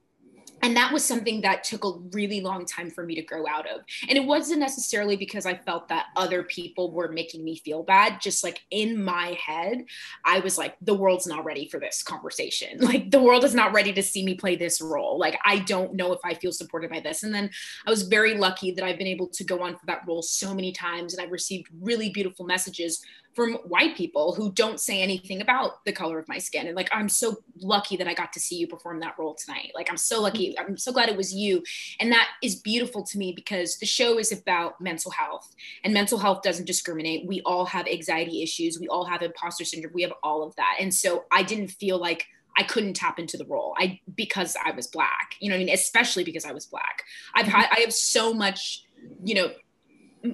and 0.63 0.77
that 0.77 0.93
was 0.93 1.05
something 1.05 1.41
that 1.41 1.65
took 1.65 1.85
a 1.85 1.99
really 2.13 2.41
long 2.41 2.65
time 2.65 2.89
for 2.91 3.05
me 3.05 3.17
to 3.17 3.23
grow 3.23 3.47
out 3.49 3.69
of. 3.69 3.81
And 4.09 4.17
it 4.17 4.25
wasn't 4.25 4.61
necessarily 4.61 5.17
because 5.17 5.45
i 5.45 5.55
felt 5.55 5.89
that 5.89 6.07
other 6.17 6.45
people 6.45 6.93
were 6.93 7.09
making 7.09 7.45
me 7.45 7.57
feel 7.57 7.83
bad. 7.83 8.21
Just 8.21 8.45
like 8.45 8.61
in 8.71 9.03
my 9.03 9.37
head 9.45 9.85
i 10.25 10.41
was 10.41 10.57
like 10.57 10.77
the 10.81 10.95
world's 10.95 11.27
not 11.27 11.45
ready 11.45 11.69
for 11.69 11.81
this 11.81 12.03
conversation. 12.03 12.79
Like 12.93 13.11
the 13.11 13.23
world 13.23 13.45
is 13.45 13.55
not 13.55 13.73
ready 13.73 13.93
to 13.95 14.03
see 14.03 14.23
me 14.23 14.35
play 14.35 14.55
this 14.55 14.81
role. 14.81 15.19
Like 15.19 15.39
i 15.45 15.61
don't 15.61 15.95
know 15.95 16.13
if 16.13 16.21
i 16.25 16.35
feel 16.35 16.53
supported 16.53 16.91
by 16.91 17.01
this. 17.01 17.23
And 17.23 17.35
then 17.35 17.51
i 17.87 17.91
was 17.91 18.03
very 18.03 18.35
lucky 18.37 18.73
that 18.73 18.85
i've 18.85 18.99
been 18.99 19.07
able 19.07 19.29
to 19.29 19.45
go 19.45 19.63
on 19.63 19.77
for 19.77 19.87
that 19.87 20.03
role 20.07 20.23
so 20.23 20.55
many 20.55 20.73
times 20.73 21.15
and 21.15 21.23
i've 21.23 21.33
received 21.33 21.69
really 21.81 22.11
beautiful 22.11 22.45
messages 22.45 23.03
from 23.35 23.55
white 23.65 23.97
people 23.97 24.35
who 24.35 24.53
don't 24.53 24.79
say 24.79 25.01
anything 25.01 25.41
about 25.41 25.85
the 25.85 25.93
color 25.93 26.19
of 26.19 26.29
my 26.29 26.39
skin. 26.39 26.67
And 26.67 26.77
like, 26.77 26.91
I'm 26.93 27.09
so 27.09 27.37
lucky 27.61 27.97
that 27.97 28.07
I 28.07 28.15
got 28.15 28.33
to 28.35 28.41
see 28.41 28.57
you 28.57 28.67
perform 28.67 29.01
that 29.01 29.15
role 29.19 29.35
tonight. 29.35 29.73
Like, 29.75 29.91
I'm 29.91 29.97
so 29.97 30.21
lucky. 30.21 30.59
I'm 30.59 30.77
so 30.77 30.93
glad 30.93 31.09
it 31.09 31.17
was 31.17 31.35
you. 31.35 31.63
And 31.99 32.13
that 32.13 32.29
is 32.43 32.57
beautiful 32.57 33.03
to 33.05 33.19
me 33.19 33.33
because 33.33 33.79
the 33.79 33.87
show 33.87 34.19
is 34.19 34.33
about 34.33 34.81
mental 34.81 35.11
health 35.11 35.55
and 35.83 35.95
mental 35.95 36.19
health 36.19 36.43
doesn't 36.43 36.67
discriminate. 36.67 37.27
We 37.27 37.41
all 37.47 37.65
have 37.67 37.87
anxiety 37.87 38.43
issues. 38.43 38.79
We 38.79 38.89
all 38.89 39.07
have 39.07 39.23
imposter 39.23 39.65
syndrome. 39.65 39.95
We 39.95 40.03
have 40.03 40.13
all 40.23 40.43
of 40.43 40.55
that. 40.57 40.77
And 40.79 40.93
so 40.93 41.25
I 41.31 41.43
didn't 41.43 41.69
feel 41.69 41.99
like 41.99 42.27
I 42.57 42.65
couldn't 42.65 42.95
tap 42.95 43.19
into 43.19 43.39
the 43.39 43.47
role. 43.47 43.75
I 43.79 44.01
because 44.15 44.57
I 44.63 44.73
was 44.73 44.87
black, 44.87 45.37
you 45.41 45.49
know 45.49 45.55
I 45.55 45.59
mean? 45.59 45.71
Especially 45.71 46.23
because 46.23 46.45
I 46.45 46.53
was 46.53 46.67
black. 46.67 47.05
I've 47.35 47.47
mm-hmm. 47.47 47.57
had 47.57 47.69
I 47.75 47.81
have 47.81 47.95
so 47.95 48.35
much, 48.35 48.85
you 49.25 49.35
know, 49.35 49.53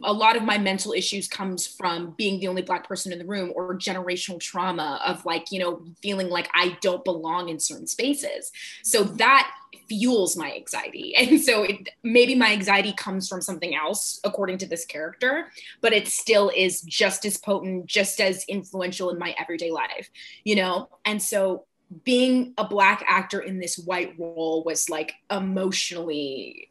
a 0.03 0.13
lot 0.13 0.37
of 0.37 0.43
my 0.43 0.59
mental 0.59 0.93
issues 0.93 1.29
comes 1.29 1.67
from 1.67 2.15
being 2.17 2.41
the 2.41 2.49
only 2.49 2.63
black 2.63 2.87
person 2.87 3.13
in 3.13 3.19
the 3.19 3.25
room 3.25 3.53
or 3.55 3.75
generational 3.77 4.41
trauma 4.41 5.01
of 5.05 5.25
like 5.25 5.51
you 5.51 5.59
know 5.59 5.83
feeling 6.03 6.29
like 6.29 6.49
i 6.55 6.77
don't 6.81 7.05
belong 7.05 7.49
in 7.49 7.59
certain 7.59 7.87
spaces. 7.87 8.53
So 8.83 9.03
that 9.05 9.51
fuels 9.89 10.37
my 10.37 10.53
anxiety. 10.53 11.15
And 11.19 11.41
so 11.41 11.65
it, 11.65 11.89
maybe 12.03 12.35
my 12.35 12.53
anxiety 12.53 12.93
comes 12.93 13.29
from 13.29 13.41
something 13.43 13.75
else 13.75 14.21
according 14.25 14.59
to 14.59 14.67
this 14.67 14.85
character 14.85 15.51
but 15.81 15.93
it 15.93 16.09
still 16.09 16.51
is 16.55 16.83
just 16.83 17.25
as 17.25 17.37
potent 17.37 17.87
just 17.87 18.21
as 18.21 18.45
influential 18.49 19.11
in 19.11 19.19
my 19.19 19.35
everyday 19.39 19.71
life 19.71 20.11
you 20.45 20.57
know? 20.57 20.89
And 21.05 21.23
so 21.23 21.65
being 22.05 22.55
a 22.59 22.67
black 22.67 23.05
actor 23.07 23.41
in 23.41 23.59
this 23.59 23.79
white 23.79 24.15
role 24.19 24.63
was 24.65 24.91
like 24.91 25.15
emotionally 25.31 26.71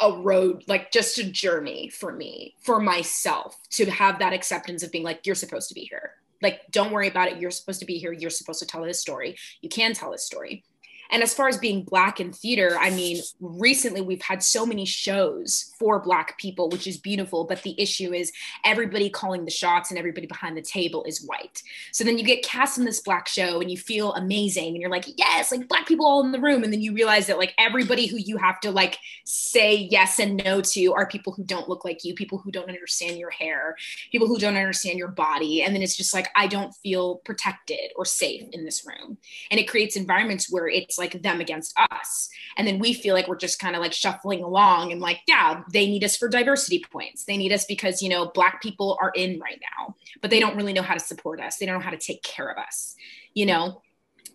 a 0.00 0.12
road, 0.12 0.64
like 0.66 0.92
just 0.92 1.18
a 1.18 1.24
journey 1.24 1.88
for 1.88 2.12
me, 2.12 2.54
for 2.60 2.80
myself 2.80 3.56
to 3.70 3.90
have 3.90 4.18
that 4.18 4.32
acceptance 4.32 4.82
of 4.82 4.92
being 4.92 5.04
like, 5.04 5.26
you're 5.26 5.34
supposed 5.34 5.68
to 5.68 5.74
be 5.74 5.82
here. 5.82 6.12
Like, 6.40 6.60
don't 6.70 6.92
worry 6.92 7.08
about 7.08 7.28
it. 7.28 7.38
You're 7.38 7.50
supposed 7.50 7.80
to 7.80 7.86
be 7.86 7.98
here. 7.98 8.12
You're 8.12 8.30
supposed 8.30 8.60
to 8.60 8.66
tell 8.66 8.84
this 8.84 9.00
story. 9.00 9.36
You 9.60 9.68
can 9.68 9.92
tell 9.94 10.12
this 10.12 10.24
story. 10.24 10.64
And 11.10 11.22
as 11.22 11.34
far 11.34 11.48
as 11.48 11.58
being 11.58 11.84
Black 11.84 12.20
in 12.20 12.32
theater, 12.32 12.76
I 12.78 12.90
mean, 12.90 13.20
recently 13.40 14.00
we've 14.00 14.22
had 14.22 14.42
so 14.42 14.66
many 14.66 14.84
shows 14.84 15.74
for 15.78 16.00
Black 16.00 16.38
people, 16.38 16.68
which 16.68 16.86
is 16.86 16.98
beautiful. 16.98 17.44
But 17.44 17.62
the 17.62 17.80
issue 17.80 18.12
is 18.12 18.32
everybody 18.64 19.08
calling 19.08 19.44
the 19.44 19.50
shots 19.50 19.90
and 19.90 19.98
everybody 19.98 20.26
behind 20.26 20.56
the 20.56 20.62
table 20.62 21.04
is 21.04 21.24
white. 21.24 21.62
So 21.92 22.04
then 22.04 22.18
you 22.18 22.24
get 22.24 22.44
cast 22.44 22.78
in 22.78 22.84
this 22.84 23.00
Black 23.00 23.26
show 23.26 23.60
and 23.60 23.70
you 23.70 23.76
feel 23.76 24.12
amazing 24.14 24.68
and 24.68 24.76
you're 24.76 24.90
like, 24.90 25.06
yes, 25.16 25.50
like 25.50 25.68
Black 25.68 25.86
people 25.86 26.06
all 26.06 26.24
in 26.24 26.32
the 26.32 26.40
room. 26.40 26.62
And 26.62 26.72
then 26.72 26.82
you 26.82 26.92
realize 26.92 27.26
that 27.28 27.38
like 27.38 27.54
everybody 27.58 28.06
who 28.06 28.16
you 28.18 28.36
have 28.36 28.60
to 28.60 28.70
like 28.70 28.98
say 29.24 29.74
yes 29.74 30.18
and 30.18 30.42
no 30.44 30.60
to 30.60 30.92
are 30.92 31.06
people 31.06 31.32
who 31.32 31.44
don't 31.44 31.68
look 31.68 31.84
like 31.84 32.04
you, 32.04 32.14
people 32.14 32.38
who 32.38 32.50
don't 32.50 32.68
understand 32.68 33.18
your 33.18 33.30
hair, 33.30 33.76
people 34.12 34.28
who 34.28 34.38
don't 34.38 34.56
understand 34.56 34.98
your 34.98 35.08
body. 35.08 35.62
And 35.62 35.74
then 35.74 35.82
it's 35.82 35.96
just 35.96 36.12
like, 36.12 36.28
I 36.36 36.46
don't 36.46 36.74
feel 36.82 37.16
protected 37.24 37.92
or 37.96 38.04
safe 38.04 38.44
in 38.52 38.64
this 38.64 38.86
room. 38.86 39.18
And 39.50 39.58
it 39.58 39.68
creates 39.68 39.96
environments 39.96 40.50
where 40.50 40.68
it's 40.68 40.97
like 40.98 41.22
them 41.22 41.40
against 41.40 41.78
us. 41.90 42.28
And 42.56 42.66
then 42.66 42.78
we 42.78 42.92
feel 42.92 43.14
like 43.14 43.28
we're 43.28 43.36
just 43.36 43.58
kind 43.58 43.76
of 43.76 43.82
like 43.82 43.92
shuffling 43.92 44.42
along 44.42 44.92
and 44.92 45.00
like, 45.00 45.20
yeah, 45.26 45.62
they 45.72 45.86
need 45.86 46.04
us 46.04 46.16
for 46.16 46.28
diversity 46.28 46.84
points. 46.90 47.24
They 47.24 47.36
need 47.36 47.52
us 47.52 47.64
because, 47.64 48.02
you 48.02 48.08
know, 48.08 48.30
Black 48.34 48.62
people 48.62 48.98
are 49.00 49.12
in 49.14 49.38
right 49.40 49.60
now, 49.60 49.94
but 50.20 50.30
they 50.30 50.40
don't 50.40 50.56
really 50.56 50.72
know 50.72 50.82
how 50.82 50.94
to 50.94 51.00
support 51.00 51.40
us. 51.40 51.56
They 51.56 51.66
don't 51.66 51.76
know 51.76 51.84
how 51.84 51.90
to 51.90 51.96
take 51.96 52.22
care 52.22 52.48
of 52.48 52.58
us, 52.58 52.94
you 53.34 53.46
know? 53.46 53.82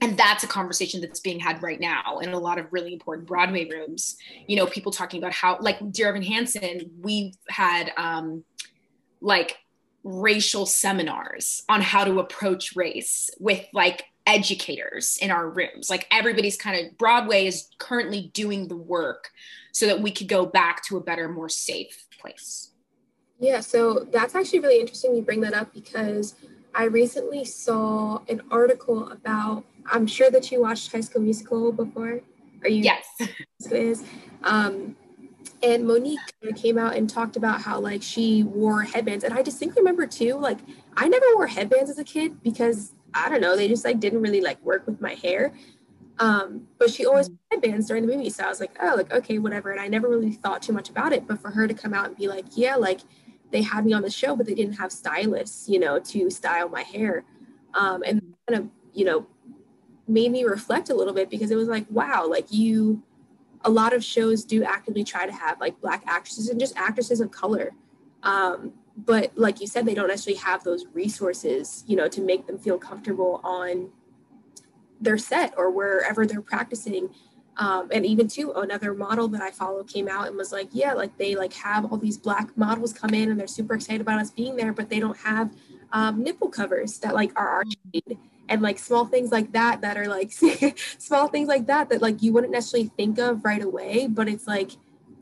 and 0.01 0.17
that's 0.17 0.43
a 0.43 0.47
conversation 0.47 1.01
that's 1.01 1.19
being 1.19 1.39
had 1.39 1.61
right 1.63 1.79
now 1.79 2.19
in 2.19 2.29
a 2.33 2.39
lot 2.39 2.57
of 2.57 2.65
really 2.71 2.93
important 2.93 3.27
broadway 3.27 3.69
rooms 3.69 4.17
you 4.47 4.55
know 4.55 4.65
people 4.65 4.91
talking 4.91 5.19
about 5.19 5.31
how 5.31 5.57
like 5.61 5.77
dear 5.91 6.09
evan 6.09 6.23
hansen 6.23 6.91
we've 7.01 7.35
had 7.47 7.91
um 7.95 8.43
like 9.21 9.57
racial 10.03 10.65
seminars 10.65 11.63
on 11.69 11.81
how 11.81 12.03
to 12.03 12.19
approach 12.19 12.75
race 12.75 13.29
with 13.39 13.65
like 13.73 14.03
educators 14.25 15.17
in 15.21 15.31
our 15.31 15.49
rooms. 15.49 15.89
Like 15.89 16.07
everybody's 16.11 16.57
kind 16.57 16.85
of 16.85 16.97
Broadway 16.97 17.47
is 17.47 17.69
currently 17.77 18.31
doing 18.33 18.67
the 18.67 18.77
work 18.77 19.31
so 19.71 19.87
that 19.87 20.01
we 20.01 20.11
could 20.11 20.27
go 20.27 20.45
back 20.45 20.83
to 20.85 20.97
a 20.97 21.01
better, 21.01 21.27
more 21.27 21.49
safe 21.49 22.05
place. 22.19 22.71
Yeah, 23.39 23.59
so 23.59 24.07
that's 24.11 24.35
actually 24.35 24.59
really 24.59 24.79
interesting 24.79 25.15
you 25.15 25.21
bring 25.21 25.41
that 25.41 25.53
up 25.53 25.73
because 25.73 26.35
I 26.73 26.85
recently 26.85 27.43
saw 27.43 28.21
an 28.29 28.41
article 28.49 29.09
about 29.11 29.65
I'm 29.85 30.07
sure 30.07 30.31
that 30.31 30.49
you 30.51 30.61
watched 30.61 30.91
High 30.91 31.01
School 31.01 31.21
Musical 31.21 31.71
before. 31.71 32.21
Are 32.63 32.69
you? 32.69 32.83
Yes. 32.83 33.05
Is 33.71 34.03
um, 34.43 34.95
and 35.61 35.85
Monique 35.85 36.19
came 36.55 36.77
out 36.77 36.95
and 36.95 37.09
talked 37.09 37.35
about 37.35 37.61
how 37.61 37.79
like 37.79 38.01
she 38.01 38.43
wore 38.43 38.81
headbands, 38.81 39.23
and 39.23 39.33
I 39.33 39.41
distinctly 39.41 39.81
remember 39.81 40.07
too. 40.07 40.35
Like 40.35 40.59
I 40.95 41.07
never 41.07 41.25
wore 41.35 41.47
headbands 41.47 41.89
as 41.89 41.97
a 41.99 42.03
kid 42.03 42.41
because 42.43 42.93
I 43.13 43.29
don't 43.29 43.41
know, 43.41 43.55
they 43.55 43.67
just 43.67 43.85
like 43.85 43.99
didn't 43.99 44.21
really 44.21 44.41
like 44.41 44.63
work 44.63 44.85
with 44.85 45.01
my 45.01 45.13
hair. 45.15 45.53
Um, 46.19 46.67
but 46.77 46.91
she 46.91 47.05
always 47.05 47.29
mm. 47.29 47.37
headbands 47.51 47.87
during 47.87 48.05
the 48.05 48.15
movie, 48.15 48.29
so 48.29 48.43
I 48.43 48.49
was 48.49 48.59
like, 48.59 48.75
oh, 48.81 48.93
like 48.95 49.11
okay, 49.11 49.39
whatever. 49.39 49.71
And 49.71 49.79
I 49.79 49.87
never 49.87 50.07
really 50.07 50.31
thought 50.31 50.61
too 50.61 50.73
much 50.73 50.89
about 50.89 51.11
it. 51.13 51.27
But 51.27 51.41
for 51.41 51.49
her 51.51 51.67
to 51.67 51.73
come 51.73 51.93
out 51.93 52.07
and 52.07 52.17
be 52.17 52.27
like, 52.27 52.45
yeah, 52.51 52.75
like 52.75 53.01
they 53.51 53.61
had 53.61 53.85
me 53.85 53.93
on 53.93 54.03
the 54.03 54.11
show, 54.11 54.35
but 54.35 54.45
they 54.45 54.53
didn't 54.53 54.75
have 54.75 54.91
stylists, 54.91 55.67
you 55.67 55.79
know, 55.79 55.99
to 55.99 56.29
style 56.29 56.69
my 56.69 56.83
hair, 56.83 57.25
um, 57.73 58.03
and 58.05 58.21
kind 58.47 58.61
of 58.61 58.69
you 58.93 59.05
know 59.05 59.25
made 60.07 60.31
me 60.31 60.43
reflect 60.43 60.89
a 60.89 60.93
little 60.93 61.13
bit 61.13 61.29
because 61.29 61.49
it 61.49 61.55
was 61.55 61.67
like, 61.67 61.85
wow, 61.89 62.27
like 62.27 62.51
you 62.51 63.01
a 63.65 63.69
lot 63.69 63.93
of 63.93 64.03
shows 64.03 64.43
do 64.43 64.63
actively 64.63 65.03
try 65.03 65.25
to 65.25 65.31
have 65.31 65.59
like 65.59 65.79
black 65.81 66.03
actresses 66.05 66.49
and 66.49 66.59
just 66.59 66.75
actresses 66.75 67.21
of 67.21 67.31
color 67.31 67.71
um, 68.23 68.73
but 68.95 69.31
like 69.35 69.59
you 69.59 69.67
said 69.67 69.85
they 69.85 69.93
don't 69.93 70.07
necessarily 70.07 70.39
have 70.39 70.63
those 70.63 70.85
resources 70.93 71.83
you 71.87 71.95
know 71.95 72.07
to 72.07 72.21
make 72.21 72.45
them 72.47 72.57
feel 72.57 72.77
comfortable 72.77 73.41
on 73.43 73.89
their 75.01 75.17
set 75.17 75.53
or 75.57 75.69
wherever 75.69 76.25
they're 76.25 76.41
practicing. 76.41 77.09
Um, 77.57 77.89
and 77.91 78.05
even 78.05 78.27
too 78.27 78.51
another 78.53 78.95
model 78.95 79.27
that 79.27 79.43
i 79.43 79.51
follow 79.51 79.83
came 79.83 80.07
out 80.07 80.25
and 80.25 80.35
was 80.35 80.51
like 80.51 80.69
yeah 80.71 80.93
like 80.93 81.15
they 81.19 81.35
like 81.35 81.53
have 81.53 81.85
all 81.85 81.99
these 81.99 82.17
black 82.17 82.57
models 82.57 82.93
come 82.93 83.13
in 83.13 83.29
and 83.29 83.39
they're 83.39 83.45
super 83.45 83.75
excited 83.75 84.01
about 84.01 84.19
us 84.19 84.31
being 84.31 84.55
there 84.55 84.73
but 84.73 84.89
they 84.89 84.99
don't 84.99 85.17
have 85.17 85.53
um, 85.91 86.23
nipple 86.23 86.49
covers 86.49 86.97
that 86.97 87.13
like 87.13 87.31
are 87.35 87.47
arched 87.47 87.77
and 88.49 88.63
like 88.63 88.79
small 88.79 89.05
things 89.05 89.31
like 89.31 89.51
that 89.51 89.81
that 89.81 89.97
are 89.97 90.07
like 90.07 90.31
small 90.97 91.27
things 91.27 91.47
like 91.47 91.67
that 91.67 91.89
that 91.89 92.01
like 92.01 92.23
you 92.23 92.33
wouldn't 92.33 92.51
necessarily 92.51 92.89
think 92.97 93.19
of 93.19 93.45
right 93.45 93.61
away 93.61 94.07
but 94.07 94.27
it's 94.27 94.47
like 94.47 94.71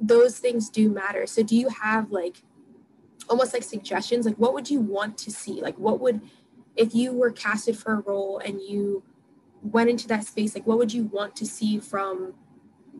those 0.01 0.39
things 0.39 0.69
do 0.69 0.89
matter. 0.89 1.27
So 1.27 1.43
do 1.43 1.55
you 1.55 1.69
have 1.69 2.11
like 2.11 2.41
almost 3.31 3.53
like 3.53 3.63
suggestions 3.63 4.25
like 4.25 4.35
what 4.35 4.53
would 4.53 4.69
you 4.69 4.81
want 4.81 5.17
to 5.17 5.31
see 5.31 5.61
like 5.61 5.77
what 5.77 6.01
would 6.01 6.19
if 6.75 6.93
you 6.93 7.13
were 7.13 7.31
casted 7.31 7.77
for 7.77 7.93
a 7.93 7.99
role 8.01 8.39
and 8.39 8.61
you 8.61 9.01
went 9.63 9.89
into 9.89 10.05
that 10.07 10.25
space 10.25 10.53
like 10.53 10.67
what 10.67 10.77
would 10.77 10.93
you 10.93 11.05
want 11.05 11.33
to 11.33 11.45
see 11.45 11.79
from 11.79 12.33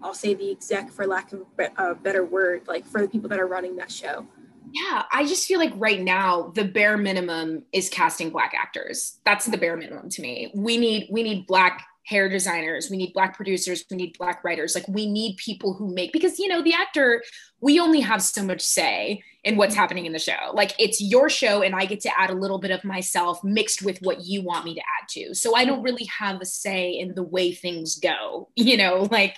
i'll 0.02 0.14
say 0.14 0.34
the 0.34 0.50
exec 0.50 0.90
for 0.90 1.06
lack 1.06 1.34
of 1.34 1.46
a 1.78 1.94
better 1.94 2.24
word 2.24 2.62
like 2.66 2.86
for 2.86 3.02
the 3.02 3.10
people 3.10 3.28
that 3.28 3.40
are 3.40 3.48
running 3.48 3.76
that 3.76 3.92
show 3.92 4.26
yeah, 4.74 5.04
I 5.12 5.26
just 5.26 5.48
feel 5.48 5.60
like 5.60 5.74
right 5.76 6.00
now 6.00 6.54
the 6.56 6.64
bare 6.64 6.96
minimum 6.96 7.64
is 7.74 7.90
casting 7.90 8.30
black 8.30 8.54
actors. 8.58 9.18
That's 9.26 9.46
the 9.46 9.58
bare 9.58 9.76
minimum 9.76 10.08
to 10.08 10.22
me. 10.22 10.50
We 10.56 10.78
need 10.78 11.10
we 11.12 11.24
need 11.24 11.46
black 11.46 11.86
hair 12.04 12.30
designers, 12.30 12.90
we 12.90 12.98
need 12.98 13.14
black 13.14 13.36
producers, 13.36 13.86
we 13.90 13.98
need 13.98 14.18
black 14.18 14.44
writers. 14.44 14.76
Like 14.76 14.88
we 14.88 15.10
need 15.10 15.38
people 15.38 15.74
who 15.74 15.94
make 15.94 16.12
because 16.14 16.40
you 16.40 16.48
know 16.48 16.62
the 16.62 16.74
actor 16.74 17.24
we 17.60 17.80
only 17.80 18.00
have 18.00 18.22
so 18.22 18.44
much 18.44 18.62
say 18.62 19.24
in 19.44 19.56
what's 19.56 19.76
happening 19.76 20.06
in 20.06 20.14
the 20.14 20.20
show. 20.20 20.52
Like 20.54 20.74
it's 20.80 21.02
your 21.02 21.30
show 21.30 21.62
and 21.62 21.76
I 21.76 21.86
get 21.86 22.02
to 22.02 22.20
add 22.20 22.30
a 22.30 22.36
little 22.36 22.60
bit 22.60 22.72
of 22.72 22.84
myself 22.84 23.44
mixed 23.44 23.84
with 23.84 24.00
what 24.02 24.22
you 24.22 24.44
want 24.44 24.66
me 24.66 24.76
to 24.76 24.82
add 24.82 25.08
to. 25.10 25.34
So 25.34 25.56
I 25.56 25.66
don't 25.66 25.84
really 25.84 26.06
have 26.06 26.42
a 26.42 26.46
say 26.46 26.92
in 26.92 27.14
the 27.14 27.24
way 27.24 27.52
things 27.52 28.00
go, 28.00 28.50
you 28.56 28.78
know, 28.78 29.08
like 29.12 29.36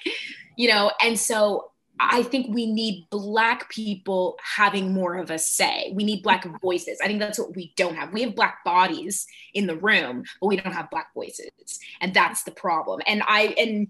you 0.57 0.67
know, 0.69 0.91
and 1.01 1.19
so 1.19 1.71
I 1.99 2.23
think 2.23 2.53
we 2.53 2.65
need 2.65 3.07
Black 3.09 3.69
people 3.69 4.37
having 4.41 4.93
more 4.93 5.15
of 5.15 5.29
a 5.29 5.37
say. 5.37 5.91
We 5.93 6.03
need 6.03 6.23
Black 6.23 6.45
voices. 6.61 6.99
I 7.01 7.07
think 7.07 7.19
that's 7.19 7.39
what 7.39 7.55
we 7.55 7.73
don't 7.75 7.95
have. 7.95 8.11
We 8.11 8.23
have 8.23 8.35
Black 8.35 8.63
bodies 8.63 9.27
in 9.53 9.67
the 9.67 9.77
room, 9.77 10.23
but 10.41 10.47
we 10.47 10.57
don't 10.57 10.73
have 10.73 10.89
Black 10.89 11.13
voices. 11.13 11.51
And 12.01 12.13
that's 12.13 12.43
the 12.43 12.51
problem. 12.51 13.01
And 13.05 13.21
I, 13.27 13.53
and 13.57 13.87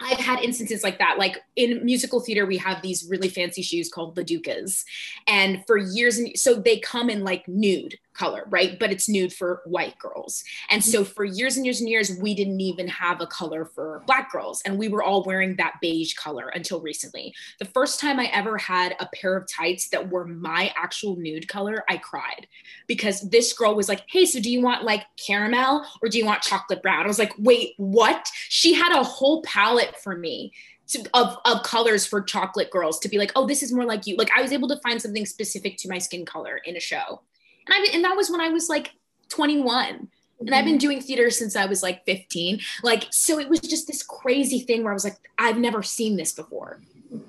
I've 0.00 0.18
had 0.18 0.40
instances 0.40 0.82
like 0.82 0.98
that. 0.98 1.18
Like 1.18 1.38
in 1.56 1.84
musical 1.84 2.20
theater, 2.20 2.44
we 2.44 2.58
have 2.58 2.82
these 2.82 3.06
really 3.08 3.28
fancy 3.28 3.62
shoes 3.62 3.88
called 3.88 4.16
LaDucas. 4.16 4.84
And 5.26 5.64
for 5.66 5.76
years, 5.76 6.18
and 6.18 6.38
so 6.38 6.54
they 6.54 6.78
come 6.78 7.08
in 7.08 7.24
like 7.24 7.46
nude 7.48 7.98
color, 8.14 8.44
right? 8.48 8.78
But 8.78 8.92
it's 8.92 9.08
nude 9.08 9.32
for 9.32 9.62
white 9.64 9.98
girls. 9.98 10.44
And 10.70 10.84
so 10.84 11.02
mm-hmm. 11.02 11.12
for 11.12 11.24
years 11.24 11.56
and 11.56 11.64
years 11.64 11.80
and 11.80 11.88
years, 11.88 12.16
we 12.20 12.34
didn't 12.34 12.60
even 12.60 12.88
have 12.88 13.20
a 13.20 13.26
color 13.26 13.64
for 13.64 14.02
black 14.06 14.30
girls. 14.30 14.62
And 14.64 14.78
we 14.78 14.88
were 14.88 15.02
all 15.02 15.24
wearing 15.24 15.56
that 15.56 15.74
beige 15.80 16.14
color 16.14 16.48
until 16.48 16.80
recently. 16.80 17.34
The 17.58 17.64
first 17.66 18.00
time 18.00 18.20
I 18.20 18.26
ever 18.26 18.58
had 18.58 18.94
a 19.00 19.08
pair 19.14 19.36
of 19.36 19.48
tights 19.48 19.88
that 19.88 20.10
were 20.10 20.26
my 20.26 20.72
actual 20.76 21.16
nude 21.16 21.48
color, 21.48 21.84
I 21.88 21.96
cried 21.96 22.46
because 22.86 23.28
this 23.30 23.52
girl 23.52 23.74
was 23.74 23.88
like, 23.88 24.04
Hey, 24.08 24.26
so 24.26 24.40
do 24.40 24.50
you 24.50 24.62
want 24.62 24.84
like 24.84 25.04
caramel 25.16 25.84
or 26.02 26.08
do 26.08 26.18
you 26.18 26.26
want 26.26 26.42
chocolate 26.42 26.82
brown? 26.82 27.04
I 27.04 27.08
was 27.08 27.18
like, 27.18 27.32
Wait, 27.38 27.74
what? 27.76 28.28
She 28.48 28.74
had 28.74 28.92
a 28.92 29.02
whole 29.02 29.42
palette 29.42 29.96
for 29.96 30.16
me. 30.16 30.52
To, 30.88 31.08
of, 31.14 31.38
of 31.46 31.62
colors 31.62 32.04
for 32.04 32.20
chocolate 32.20 32.70
girls 32.70 32.98
to 33.00 33.08
be 33.08 33.16
like, 33.16 33.32
oh, 33.34 33.46
this 33.46 33.62
is 33.62 33.72
more 33.72 33.86
like 33.86 34.06
you. 34.06 34.16
Like 34.16 34.30
I 34.36 34.42
was 34.42 34.52
able 34.52 34.68
to 34.68 34.78
find 34.80 35.00
something 35.00 35.24
specific 35.24 35.78
to 35.78 35.88
my 35.88 35.96
skin 35.96 36.26
color 36.26 36.60
in 36.66 36.76
a 36.76 36.80
show. 36.80 37.22
And 37.66 37.74
I 37.74 37.86
and 37.92 38.04
that 38.04 38.16
was 38.16 38.30
when 38.30 38.40
I 38.40 38.48
was 38.48 38.68
like 38.68 38.92
21. 39.28 40.08
And 40.40 40.54
I've 40.54 40.64
been 40.64 40.74
mm-hmm. 40.74 40.78
doing 40.78 41.00
theater 41.00 41.30
since 41.30 41.54
I 41.54 41.66
was 41.66 41.84
like 41.84 42.04
15. 42.04 42.58
Like, 42.82 43.06
so 43.10 43.38
it 43.38 43.48
was 43.48 43.60
just 43.60 43.86
this 43.86 44.02
crazy 44.02 44.58
thing 44.58 44.82
where 44.82 44.92
I 44.92 44.94
was 44.94 45.04
like, 45.04 45.16
I've 45.38 45.56
never 45.56 45.84
seen 45.84 46.16
this 46.16 46.32
before. 46.32 46.80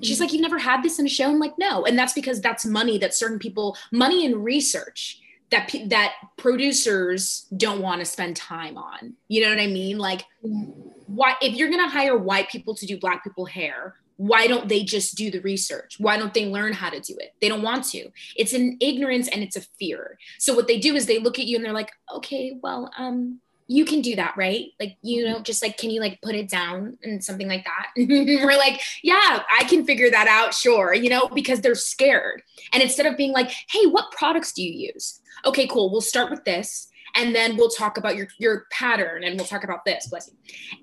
She's 0.02 0.20
like, 0.20 0.34
You've 0.34 0.42
never 0.42 0.58
had 0.58 0.82
this 0.82 0.98
in 0.98 1.06
a 1.06 1.10
show? 1.10 1.30
I'm 1.30 1.40
like, 1.40 1.58
No. 1.58 1.86
And 1.86 1.98
that's 1.98 2.14
because 2.14 2.42
that's 2.42 2.66
money 2.66 2.98
that 3.00 3.14
certain 3.14 3.40
people, 3.40 3.78
money 3.92 4.26
and 4.26 4.44
research 4.44 5.20
that 5.52 5.72
that 5.88 6.14
producers 6.38 7.46
don't 7.56 7.82
want 7.82 8.00
to 8.00 8.06
spend 8.06 8.36
time 8.36 8.78
on. 8.78 9.14
You 9.28 9.44
know 9.44 9.50
what 9.50 9.60
I 9.60 9.68
mean? 9.68 10.00
Like, 10.00 10.26
why 10.42 11.36
if 11.42 11.56
you're 11.56 11.70
gonna 11.70 11.90
hire 11.90 12.18
white 12.18 12.50
people 12.50 12.74
to 12.76 12.86
do 12.86 12.98
black 12.98 13.24
people 13.24 13.46
hair, 13.46 13.96
why 14.24 14.48
don't 14.48 14.70
they 14.70 14.84
just 14.84 15.16
do 15.16 15.30
the 15.30 15.42
research? 15.42 16.00
Why 16.00 16.16
don't 16.16 16.34
they 16.34 16.46
learn 16.46 16.72
how 16.72 16.90
to 16.90 17.02
do 17.02 17.14
it? 17.18 17.34
They 17.42 17.50
don't 17.50 17.62
want 17.62 17.84
to. 17.88 18.10
It's 18.38 18.54
an 18.54 18.78
ignorance 18.80 19.28
and 19.28 19.44
it's 19.44 19.58
a 19.58 19.62
fear. 19.78 20.18
So 20.40 20.54
what 20.54 20.68
they 20.68 20.80
do 20.80 20.96
is 20.96 21.06
they 21.06 21.20
look 21.20 21.40
at 21.40 21.46
you 21.46 21.58
and 21.58 21.66
they're 21.66 21.74
like, 21.74 21.92
okay, 22.10 22.58
well, 22.64 22.90
um, 22.98 23.42
you 23.68 23.84
can 23.84 24.00
do 24.00 24.16
that, 24.16 24.34
right? 24.38 24.68
Like, 24.80 24.96
you 25.02 25.26
know, 25.26 25.42
just 25.42 25.62
like, 25.62 25.78
can 25.78 25.90
you 25.90 26.00
like 26.00 26.22
put 26.22 26.36
it 26.36 26.48
down 26.48 26.98
and 27.04 27.22
something 27.22 27.50
like 27.50 27.66
that? 27.66 27.88
We're 27.98 28.58
like, 28.58 28.80
yeah, 29.04 29.44
I 29.60 29.66
can 29.66 29.86
figure 29.86 30.10
that 30.10 30.28
out, 30.30 30.54
sure, 30.54 30.94
you 30.94 31.10
know, 31.10 31.28
because 31.28 31.60
they're 31.60 31.76
scared. 31.76 32.44
And 32.72 32.82
instead 32.82 33.06
of 33.06 33.18
being 33.18 33.34
like, 33.34 33.52
hey, 33.70 33.88
what 33.88 34.12
products 34.12 34.54
do 34.54 34.64
you 34.64 34.92
use? 34.94 35.20
Okay, 35.44 35.68
cool. 35.68 35.92
We'll 35.92 36.00
start 36.00 36.32
with 36.32 36.46
this 36.46 36.88
and 37.16 37.36
then 37.36 37.56
we'll 37.58 37.70
talk 37.70 37.98
about 37.98 38.16
your 38.16 38.28
your 38.38 38.66
pattern 38.72 39.24
and 39.24 39.38
we'll 39.38 39.48
talk 39.48 39.64
about 39.64 39.86
this 39.86 40.08
bless 40.08 40.28
you. 40.28 40.34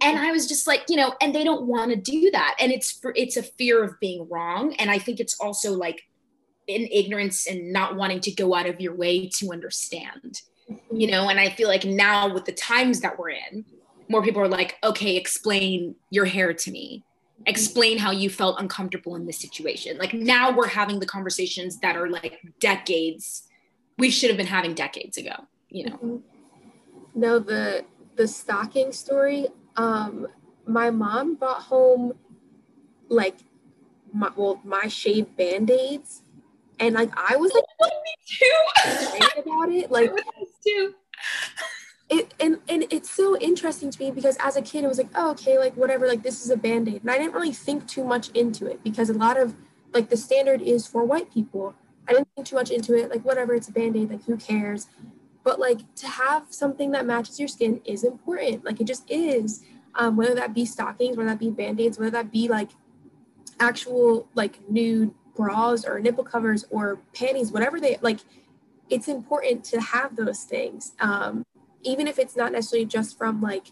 And 0.00 0.18
i 0.18 0.30
was 0.30 0.46
just 0.46 0.66
like 0.66 0.84
you 0.88 0.96
know 0.96 1.14
and 1.20 1.34
they 1.34 1.44
don't 1.44 1.62
want 1.62 1.90
to 1.90 1.96
do 1.96 2.30
that. 2.30 2.56
And 2.60 2.72
it's 2.72 2.92
for 2.92 3.12
it's 3.16 3.36
a 3.36 3.42
fear 3.42 3.82
of 3.82 3.98
being 4.00 4.28
wrong. 4.28 4.74
And 4.74 4.90
i 4.90 4.98
think 4.98 5.20
it's 5.20 5.38
also 5.40 5.72
like 5.72 6.02
in 6.66 6.86
ignorance 6.92 7.46
and 7.46 7.72
not 7.72 7.96
wanting 7.96 8.20
to 8.20 8.30
go 8.30 8.54
out 8.54 8.66
of 8.66 8.80
your 8.80 8.94
way 8.94 9.28
to 9.28 9.50
understand 9.50 10.42
you 10.92 11.10
know? 11.10 11.28
And 11.28 11.40
i 11.40 11.50
feel 11.50 11.68
like 11.68 11.84
now 11.84 12.32
with 12.32 12.44
the 12.44 12.52
times 12.52 13.00
that 13.00 13.18
we're 13.18 13.30
in 13.30 13.64
more 14.08 14.22
people 14.22 14.42
are 14.42 14.48
like 14.48 14.78
okay 14.84 15.16
explain 15.16 15.94
your 16.10 16.24
hair 16.24 16.52
to 16.52 16.70
me. 16.70 17.04
Explain 17.46 17.96
how 17.96 18.10
you 18.10 18.28
felt 18.28 18.60
uncomfortable 18.60 19.16
in 19.16 19.24
this 19.24 19.40
situation. 19.40 19.96
Like 19.96 20.12
now 20.12 20.54
we're 20.54 20.68
having 20.68 21.00
the 21.00 21.06
conversations 21.06 21.78
that 21.78 21.96
are 21.96 22.06
like 22.06 22.38
decades 22.60 23.48
we 24.00 24.10
should 24.10 24.30
have 24.30 24.36
been 24.36 24.46
having 24.46 24.74
decades 24.74 25.18
ago 25.18 25.46
you 25.70 25.86
know. 25.86 25.96
Mm-hmm. 25.96 26.16
No, 27.14 27.38
the 27.38 27.84
the 28.16 28.28
stocking 28.28 28.92
story. 28.92 29.48
Um, 29.76 30.28
my 30.66 30.90
mom 30.90 31.34
brought 31.36 31.62
home 31.62 32.12
like 33.08 33.38
my 34.12 34.30
well 34.36 34.60
my 34.64 34.88
shaved 34.88 35.36
band 35.36 35.70
aids, 35.70 36.22
and 36.78 36.94
like 36.94 37.10
I 37.16 37.36
was 37.36 37.52
like 37.52 37.92
me 38.04 38.14
too 38.26 39.40
about 39.40 39.70
it. 39.70 39.90
Like 39.90 40.12
too. 40.64 40.94
It, 42.08 42.34
and 42.40 42.58
and 42.68 42.86
it's 42.90 43.08
so 43.08 43.38
interesting 43.38 43.90
to 43.90 44.02
me 44.02 44.10
because 44.10 44.36
as 44.40 44.56
a 44.56 44.62
kid 44.62 44.82
it 44.82 44.88
was 44.88 44.98
like 44.98 45.10
oh 45.14 45.30
okay 45.30 45.58
like 45.58 45.76
whatever 45.76 46.08
like 46.08 46.24
this 46.24 46.44
is 46.44 46.50
a 46.50 46.56
band-aid 46.56 47.02
and 47.02 47.10
i 47.10 47.16
didn't 47.16 47.34
really 47.34 47.52
think 47.52 47.86
too 47.86 48.02
much 48.02 48.30
into 48.30 48.66
it 48.66 48.82
because 48.82 49.10
a 49.10 49.12
lot 49.12 49.38
of 49.38 49.54
like 49.94 50.08
the 50.08 50.16
standard 50.16 50.60
is 50.60 50.88
for 50.88 51.04
white 51.04 51.32
people 51.32 51.72
i 52.08 52.12
didn't 52.12 52.26
think 52.34 52.48
too 52.48 52.56
much 52.56 52.70
into 52.70 52.96
it 52.96 53.10
like 53.10 53.24
whatever 53.24 53.54
it's 53.54 53.68
a 53.68 53.72
band-aid 53.72 54.10
like 54.10 54.24
who 54.24 54.36
cares 54.36 54.88
but 55.44 55.58
like 55.58 55.94
to 55.96 56.06
have 56.06 56.46
something 56.50 56.90
that 56.92 57.06
matches 57.06 57.38
your 57.38 57.48
skin 57.48 57.80
is 57.84 58.04
important. 58.04 58.64
Like 58.64 58.80
it 58.80 58.86
just 58.86 59.10
is. 59.10 59.62
Um, 59.96 60.16
whether 60.16 60.36
that 60.36 60.54
be 60.54 60.64
stockings 60.64 61.16
whether 61.16 61.30
that 61.30 61.40
be 61.40 61.50
band-aids 61.50 61.98
whether 61.98 62.12
that 62.12 62.30
be 62.30 62.46
like 62.46 62.70
actual 63.58 64.28
like 64.36 64.60
nude 64.70 65.12
bras 65.34 65.84
or 65.84 65.98
nipple 65.98 66.22
covers 66.22 66.64
or 66.70 67.00
panties 67.12 67.50
whatever 67.50 67.80
they 67.80 67.98
like 68.00 68.20
it's 68.88 69.08
important 69.08 69.64
to 69.64 69.80
have 69.80 70.16
those 70.16 70.44
things. 70.44 70.92
Um, 71.00 71.44
even 71.82 72.06
if 72.06 72.18
it's 72.18 72.36
not 72.36 72.52
necessarily 72.52 72.84
just 72.84 73.16
from 73.16 73.40
like 73.40 73.68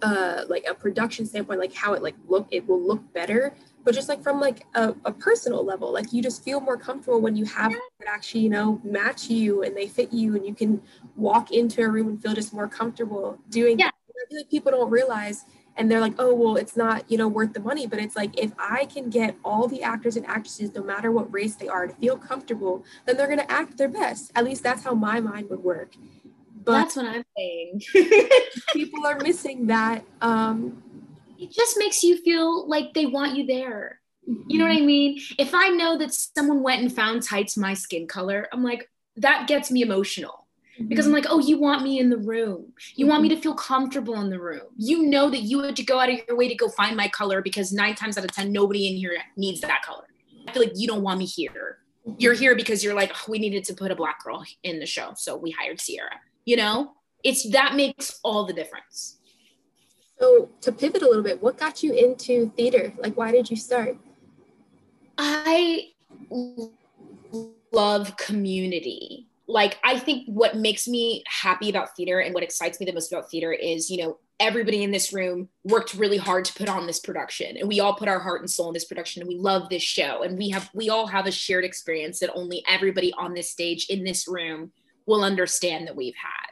uh 0.00 0.44
like 0.48 0.64
a 0.68 0.74
production 0.74 1.26
standpoint 1.26 1.58
like 1.58 1.74
how 1.74 1.92
it 1.92 2.02
like 2.02 2.14
look 2.28 2.46
it 2.50 2.66
will 2.68 2.80
look 2.80 3.12
better 3.12 3.54
but 3.88 3.94
just 3.94 4.10
like 4.10 4.22
from 4.22 4.38
like 4.38 4.66
a, 4.74 4.94
a 5.06 5.12
personal 5.12 5.64
level 5.64 5.90
like 5.90 6.12
you 6.12 6.22
just 6.22 6.44
feel 6.44 6.60
more 6.60 6.76
comfortable 6.76 7.22
when 7.22 7.34
you 7.34 7.46
have 7.46 7.72
that 7.72 8.06
actually 8.06 8.42
you 8.42 8.50
know 8.50 8.78
match 8.84 9.30
you 9.30 9.62
and 9.62 9.74
they 9.74 9.88
fit 9.88 10.12
you 10.12 10.36
and 10.36 10.44
you 10.44 10.54
can 10.54 10.78
walk 11.16 11.52
into 11.52 11.80
a 11.80 11.88
room 11.88 12.08
and 12.08 12.22
feel 12.22 12.34
just 12.34 12.52
more 12.52 12.68
comfortable 12.68 13.38
doing 13.48 13.78
yeah. 13.78 13.86
I 13.86 14.28
feel 14.28 14.40
like 14.40 14.50
people 14.50 14.72
don't 14.72 14.90
realize 14.90 15.46
and 15.78 15.90
they're 15.90 16.02
like 16.02 16.12
oh 16.18 16.34
well 16.34 16.56
it's 16.56 16.76
not 16.76 17.10
you 17.10 17.16
know 17.16 17.28
worth 17.28 17.54
the 17.54 17.60
money. 17.60 17.86
But 17.86 17.98
it's 17.98 18.14
like 18.14 18.38
if 18.38 18.52
i 18.58 18.84
can 18.84 19.08
get 19.08 19.34
all 19.42 19.66
the 19.68 19.82
actors 19.82 20.18
and 20.18 20.26
actresses 20.26 20.74
no 20.74 20.82
matter 20.82 21.10
what 21.10 21.32
race 21.32 21.54
they 21.54 21.68
are 21.68 21.86
to 21.86 21.94
feel 21.94 22.18
comfortable 22.18 22.84
then 23.06 23.16
they're 23.16 23.26
going 23.26 23.38
to 23.38 23.50
act 23.50 23.78
their 23.78 23.88
best. 23.88 24.32
At 24.34 24.44
least 24.44 24.62
that's 24.62 24.84
how 24.84 24.92
my 24.92 25.18
mind 25.18 25.48
would 25.48 25.64
work. 25.64 25.94
But 26.62 26.72
that's 26.72 26.96
what 26.96 27.06
i'm 27.06 27.24
saying. 27.38 27.80
people 28.74 29.06
are 29.06 29.18
missing 29.20 29.66
that 29.68 30.04
um 30.20 30.82
it 31.38 31.50
just 31.50 31.78
makes 31.78 32.02
you 32.02 32.16
feel 32.22 32.68
like 32.68 32.94
they 32.94 33.06
want 33.06 33.36
you 33.36 33.46
there 33.46 34.00
you 34.46 34.58
know 34.58 34.66
what 34.66 34.76
I 34.76 34.80
mean? 34.80 35.20
If 35.38 35.54
I 35.54 35.68
know 35.68 35.96
that 35.98 36.12
someone 36.12 36.62
went 36.62 36.82
and 36.82 36.94
found 36.94 37.22
tights 37.22 37.56
my 37.56 37.74
skin 37.74 38.06
color, 38.06 38.46
I'm 38.52 38.62
like, 38.62 38.90
that 39.16 39.48
gets 39.48 39.70
me 39.70 39.82
emotional 39.82 40.46
because 40.86 41.06
I'm 41.06 41.12
mm-hmm. 41.12 41.24
like, 41.24 41.26
oh, 41.30 41.40
you 41.40 41.58
want 41.58 41.82
me 41.82 41.98
in 41.98 42.10
the 42.10 42.18
room. 42.18 42.72
You 42.94 43.06
want 43.06 43.22
me 43.22 43.30
to 43.30 43.36
feel 43.36 43.54
comfortable 43.54 44.20
in 44.20 44.28
the 44.28 44.40
room. 44.40 44.66
You 44.76 45.04
know 45.04 45.30
that 45.30 45.40
you 45.40 45.62
had 45.62 45.76
to 45.76 45.82
go 45.82 45.98
out 45.98 46.10
of 46.10 46.20
your 46.28 46.36
way 46.36 46.46
to 46.46 46.54
go 46.54 46.68
find 46.68 46.96
my 46.96 47.08
color 47.08 47.40
because 47.40 47.72
nine 47.72 47.94
times 47.94 48.18
out 48.18 48.24
of 48.24 48.32
10, 48.32 48.52
nobody 48.52 48.88
in 48.88 48.96
here 48.96 49.16
needs 49.36 49.62
that 49.62 49.82
color. 49.82 50.04
I 50.46 50.52
feel 50.52 50.62
like 50.62 50.72
you 50.76 50.86
don't 50.86 51.02
want 51.02 51.18
me 51.18 51.24
here. 51.24 51.78
Mm-hmm. 52.06 52.16
You're 52.18 52.34
here 52.34 52.54
because 52.54 52.84
you're 52.84 52.94
like, 52.94 53.12
oh, 53.14 53.24
we 53.28 53.38
needed 53.38 53.64
to 53.64 53.74
put 53.74 53.90
a 53.90 53.96
black 53.96 54.22
girl 54.22 54.44
in 54.62 54.78
the 54.78 54.86
show. 54.86 55.12
So 55.16 55.36
we 55.36 55.50
hired 55.50 55.78
Ciara. 55.78 56.20
You 56.44 56.56
know, 56.56 56.92
it's 57.24 57.50
that 57.50 57.74
makes 57.74 58.20
all 58.22 58.44
the 58.44 58.52
difference. 58.52 59.17
So 60.20 60.48
to 60.62 60.72
pivot 60.72 61.02
a 61.02 61.06
little 61.06 61.22
bit, 61.22 61.42
what 61.42 61.58
got 61.58 61.82
you 61.82 61.92
into 61.92 62.50
theater? 62.56 62.92
Like, 62.98 63.16
why 63.16 63.30
did 63.30 63.50
you 63.50 63.56
start? 63.56 63.96
I 65.16 65.90
love 67.72 68.16
community. 68.16 69.26
Like, 69.46 69.78
I 69.84 69.98
think 69.98 70.26
what 70.26 70.56
makes 70.56 70.88
me 70.88 71.22
happy 71.26 71.70
about 71.70 71.96
theater 71.96 72.20
and 72.20 72.34
what 72.34 72.42
excites 72.42 72.80
me 72.80 72.86
the 72.86 72.92
most 72.92 73.12
about 73.12 73.30
theater 73.30 73.52
is, 73.52 73.90
you 73.90 74.02
know, 74.02 74.18
everybody 74.40 74.82
in 74.82 74.90
this 74.90 75.12
room 75.12 75.48
worked 75.64 75.94
really 75.94 76.16
hard 76.16 76.44
to 76.44 76.54
put 76.54 76.68
on 76.68 76.86
this 76.86 77.00
production 77.00 77.56
and 77.56 77.68
we 77.68 77.80
all 77.80 77.94
put 77.94 78.08
our 78.08 78.20
heart 78.20 78.40
and 78.40 78.48
soul 78.48 78.68
in 78.68 78.74
this 78.74 78.84
production 78.84 79.20
and 79.20 79.28
we 79.28 79.36
love 79.36 79.68
this 79.68 79.82
show 79.82 80.22
and 80.22 80.38
we 80.38 80.48
have 80.48 80.70
we 80.74 80.88
all 80.88 81.08
have 81.08 81.26
a 81.26 81.32
shared 81.32 81.64
experience 81.64 82.20
that 82.20 82.30
only 82.34 82.62
everybody 82.68 83.12
on 83.14 83.34
this 83.34 83.50
stage 83.50 83.86
in 83.88 84.04
this 84.04 84.28
room 84.28 84.70
will 85.06 85.24
understand 85.24 85.88
that 85.88 85.96
we've 85.96 86.14
had 86.14 86.47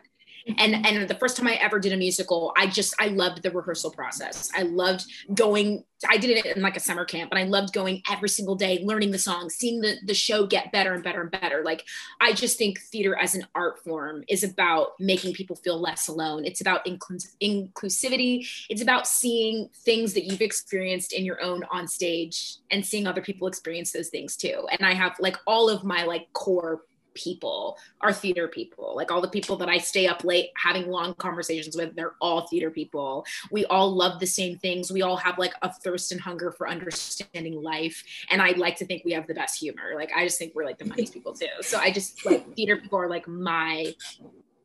and 0.59 0.87
and 0.87 1.09
the 1.09 1.15
first 1.15 1.37
time 1.37 1.47
i 1.47 1.55
ever 1.55 1.79
did 1.79 1.93
a 1.93 1.97
musical 1.97 2.53
i 2.57 2.67
just 2.67 2.95
i 3.00 3.09
loved 3.09 3.43
the 3.43 3.50
rehearsal 3.50 3.91
process. 3.91 4.50
I 4.55 4.62
loved 4.62 5.05
going 5.35 5.85
i 6.09 6.17
did 6.17 6.31
it 6.31 6.57
in 6.57 6.62
like 6.62 6.76
a 6.76 6.81
summer 6.81 7.05
camp 7.05 7.33
and 7.33 7.38
i 7.38 7.45
loved 7.45 7.73
going 7.73 8.03
every 8.11 8.29
single 8.29 8.55
day 8.55 8.81
learning 8.85 9.11
the 9.11 9.19
songs 9.19 9.55
seeing 9.55 9.81
the, 9.81 9.97
the 10.05 10.15
show 10.15 10.47
get 10.47 10.71
better 10.73 10.93
and 10.93 11.03
better 11.03 11.23
and 11.23 11.31
better. 11.31 11.62
Like 11.65 11.85
i 12.21 12.33
just 12.33 12.59
think 12.59 12.81
theater 12.81 13.17
as 13.17 13.35
an 13.35 13.47
art 13.55 13.83
form 13.83 14.25
is 14.29 14.45
about 14.45 14.91
making 15.00 15.35
people 15.35 15.57
feel 15.57 15.81
less 15.81 16.09
alone. 16.09 16.45
It's 16.45 16.61
about 16.61 16.85
inclus- 16.85 17.35
inclusivity. 17.43 18.47
It's 18.69 18.83
about 18.83 19.07
seeing 19.07 19.69
things 19.85 20.15
that 20.15 20.25
you've 20.25 20.43
experienced 20.43 21.12
in 21.12 21.25
your 21.25 21.43
own 21.43 21.65
on 21.71 21.88
stage 21.88 22.57
and 22.71 22.85
seeing 22.85 23.07
other 23.07 23.23
people 23.23 23.49
experience 23.49 23.93
those 23.93 24.09
things 24.09 24.37
too. 24.37 24.67
And 24.71 24.87
i 24.87 24.95
have 24.95 25.17
like 25.19 25.37
all 25.47 25.69
of 25.69 25.85
my 25.85 26.05
like 26.05 26.33
core 26.33 26.83
people 27.16 27.78
are 28.00 28.12
theater 28.12 28.46
people. 28.46 28.94
Like 28.94 29.11
all 29.11 29.20
the 29.20 29.28
people 29.28 29.56
that 29.56 29.68
I 29.68 29.78
stay 29.78 30.06
up 30.06 30.23
late 30.25 30.50
having 30.62 30.88
long 30.88 31.14
conversations 31.14 31.76
with, 31.76 31.96
they're 31.96 32.14
all 32.20 32.46
theater 32.46 32.70
people. 32.70 33.25
We 33.50 33.64
all 33.66 33.94
love 33.94 34.20
the 34.20 34.26
same 34.26 34.58
things. 34.58 34.92
We 34.92 35.02
all 35.02 35.16
have 35.16 35.38
like 35.38 35.54
a 35.62 35.73
thirst 35.73 36.12
and 36.12 36.20
hunger 36.20 36.52
for 36.52 36.68
understanding 36.68 37.62
life. 37.62 38.04
And 38.30 38.40
I 38.40 38.50
like 38.50 38.76
to 38.76 38.87
think 38.87 39.04
we 39.04 39.12
have 39.12 39.26
the 39.26 39.35
best 39.35 39.58
humor. 39.58 39.94
Like 39.94 40.12
I 40.14 40.25
just 40.25 40.38
think 40.38 40.54
we're 40.54 40.64
like 40.64 40.78
the 40.78 40.85
funniest 40.85 41.12
people 41.12 41.32
too. 41.32 41.46
So 41.62 41.78
I 41.78 41.90
just 41.90 42.25
like 42.25 42.54
theater 42.56 42.76
people 42.76 42.99
are 42.99 43.08
like 43.08 43.26
my 43.26 43.94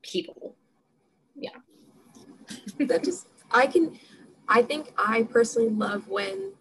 people. 0.02 0.56
Yeah. 1.36 1.52
that 2.80 3.04
just 3.04 3.28
I 3.52 3.68
can 3.68 3.98
I 4.48 4.62
think 4.62 4.94
I 4.98 5.24
personally 5.24 5.70
love 5.70 6.08
when 6.10 6.54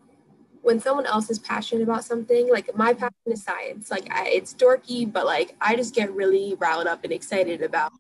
when 0.63 0.81
someone 0.81 1.07
else 1.07 1.31
is 1.31 1.39
passionate 1.39 1.83
about 1.83 2.05
something, 2.05 2.51
like 2.51 2.75
my 2.77 2.93
passion 2.93 3.15
is 3.27 3.43
science. 3.43 3.91
Like 3.91 4.13
I, 4.13 4.29
it's 4.29 4.55
dorky, 4.55 5.11
but 5.11 5.25
like 5.25 5.57
I 5.61 5.77
just 5.77 5.95
get 5.95 6.13
really 6.13 6.55
riled 6.59 6.87
up 6.87 7.05
and 7.05 7.13
excited 7.13 7.63
about 7.63 7.93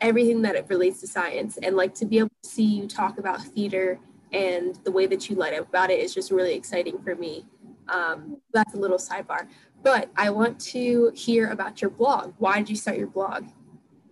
everything 0.00 0.42
that 0.42 0.54
it 0.54 0.66
relates 0.68 1.00
to 1.00 1.06
science. 1.06 1.58
And 1.62 1.76
like 1.76 1.94
to 1.96 2.06
be 2.06 2.18
able 2.18 2.30
to 2.42 2.48
see 2.48 2.64
you 2.64 2.86
talk 2.88 3.18
about 3.18 3.42
theater 3.42 3.98
and 4.32 4.76
the 4.84 4.92
way 4.92 5.06
that 5.06 5.28
you 5.28 5.36
light 5.36 5.54
up 5.54 5.68
about 5.68 5.90
it 5.90 6.00
is 6.00 6.14
just 6.14 6.30
really 6.30 6.54
exciting 6.54 7.02
for 7.02 7.14
me. 7.14 7.46
Um, 7.88 8.38
that's 8.52 8.74
a 8.74 8.76
little 8.76 8.98
sidebar. 8.98 9.48
But 9.82 10.10
I 10.16 10.30
want 10.30 10.60
to 10.60 11.10
hear 11.14 11.50
about 11.50 11.80
your 11.82 11.90
blog. 11.90 12.34
Why 12.38 12.58
did 12.58 12.70
you 12.70 12.76
start 12.76 12.98
your 12.98 13.06
blog? 13.08 13.46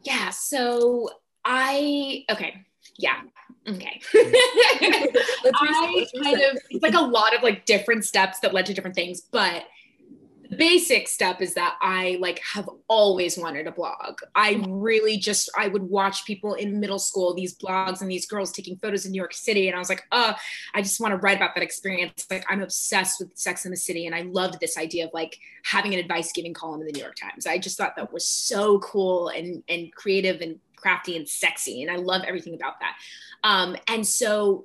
Yeah. 0.02 0.30
So 0.30 1.10
I, 1.44 2.24
okay. 2.30 2.64
Yeah. 2.96 3.20
Okay. 3.68 4.00
I 4.14 6.06
kind 6.22 6.40
of 6.40 6.58
it's 6.70 6.82
like 6.82 6.94
a 6.94 7.00
lot 7.00 7.34
of 7.34 7.42
like 7.42 7.66
different 7.66 8.04
steps 8.04 8.40
that 8.40 8.54
led 8.54 8.66
to 8.66 8.74
different 8.74 8.96
things, 8.96 9.20
but 9.20 9.64
the 10.50 10.56
basic 10.56 11.08
step 11.08 11.42
is 11.42 11.54
that 11.54 11.76
I 11.82 12.16
like 12.20 12.40
have 12.54 12.70
always 12.88 13.36
wanted 13.36 13.66
a 13.66 13.72
blog. 13.72 14.20
I 14.34 14.64
really 14.68 15.18
just 15.18 15.50
I 15.56 15.68
would 15.68 15.82
watch 15.82 16.24
people 16.24 16.54
in 16.54 16.80
middle 16.80 16.98
school 16.98 17.34
these 17.34 17.54
blogs 17.54 18.00
and 18.00 18.10
these 18.10 18.26
girls 18.26 18.50
taking 18.50 18.76
photos 18.76 19.04
in 19.04 19.12
New 19.12 19.18
York 19.18 19.34
City 19.34 19.68
and 19.68 19.76
I 19.76 19.78
was 19.78 19.90
like, 19.90 20.04
oh, 20.10 20.34
I 20.74 20.80
just 20.80 21.00
want 21.00 21.12
to 21.12 21.18
write 21.18 21.36
about 21.36 21.54
that 21.54 21.62
experience." 21.62 22.26
Like 22.30 22.46
I'm 22.48 22.62
obsessed 22.62 23.20
with 23.20 23.36
Sex 23.36 23.66
in 23.66 23.70
the 23.70 23.76
City 23.76 24.06
and 24.06 24.14
I 24.14 24.22
loved 24.22 24.58
this 24.60 24.78
idea 24.78 25.06
of 25.06 25.10
like 25.12 25.38
having 25.64 25.92
an 25.92 26.00
advice 26.00 26.32
giving 26.32 26.54
column 26.54 26.80
in 26.80 26.86
the 26.86 26.92
New 26.92 27.02
York 27.02 27.16
Times. 27.16 27.46
I 27.46 27.58
just 27.58 27.76
thought 27.76 27.96
that 27.96 28.12
was 28.12 28.26
so 28.26 28.78
cool 28.78 29.28
and 29.28 29.62
and 29.68 29.92
creative 29.94 30.40
and 30.40 30.58
crafty 30.80 31.16
and 31.16 31.28
sexy 31.28 31.82
and 31.82 31.90
I 31.90 31.96
love 31.96 32.22
everything 32.26 32.54
about 32.54 32.80
that. 32.80 32.96
Um, 33.44 33.76
and 33.88 34.06
so 34.06 34.64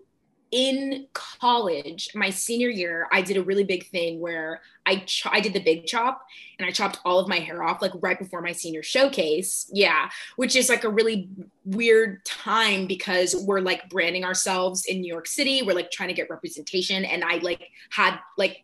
in 0.54 1.08
college, 1.13 2.10
my 2.13 2.30
senior 2.30 2.69
year, 2.69 3.08
I 3.12 3.23
did 3.23 3.38
a 3.38 3.43
really 3.43 3.63
big 3.63 3.88
thing 3.88 4.19
where 4.19 4.62
I 4.86 4.97
ch- 4.97 5.26
I 5.26 5.39
did 5.39 5.54
the 5.54 5.60
big 5.60 5.88
chop 5.88 6.23
and 6.60 6.67
I 6.67 6.71
chopped 6.71 6.99
all 7.04 7.17
of 7.17 7.28
my 7.28 7.39
hair 7.39 7.63
off 7.63 7.82
like 7.82 7.91
right 8.02 8.19
before 8.19 8.39
my 8.39 8.52
senior 8.52 8.84
showcase. 8.84 9.67
Yeah, 9.73 10.12
which 10.36 10.56
is 10.56 10.69
like 10.69 10.84
a 10.84 10.89
really 10.89 11.28
weird 11.65 12.23
time 12.23 12.86
because 12.86 13.36
we're 13.36 13.62
like 13.62 13.89
branding 13.89 14.26
ourselves 14.26 14.86
in 14.86 15.02
New 15.02 15.12
York 15.12 15.26
City. 15.26 15.63
We're 15.63 15.73
like 15.73 15.89
trying 15.89 16.10
to 16.10 16.15
get 16.15 16.30
representation 16.30 17.04
and 17.04 17.23
I 17.23 17.38
like 17.38 17.69
had 17.89 18.19
like 18.38 18.63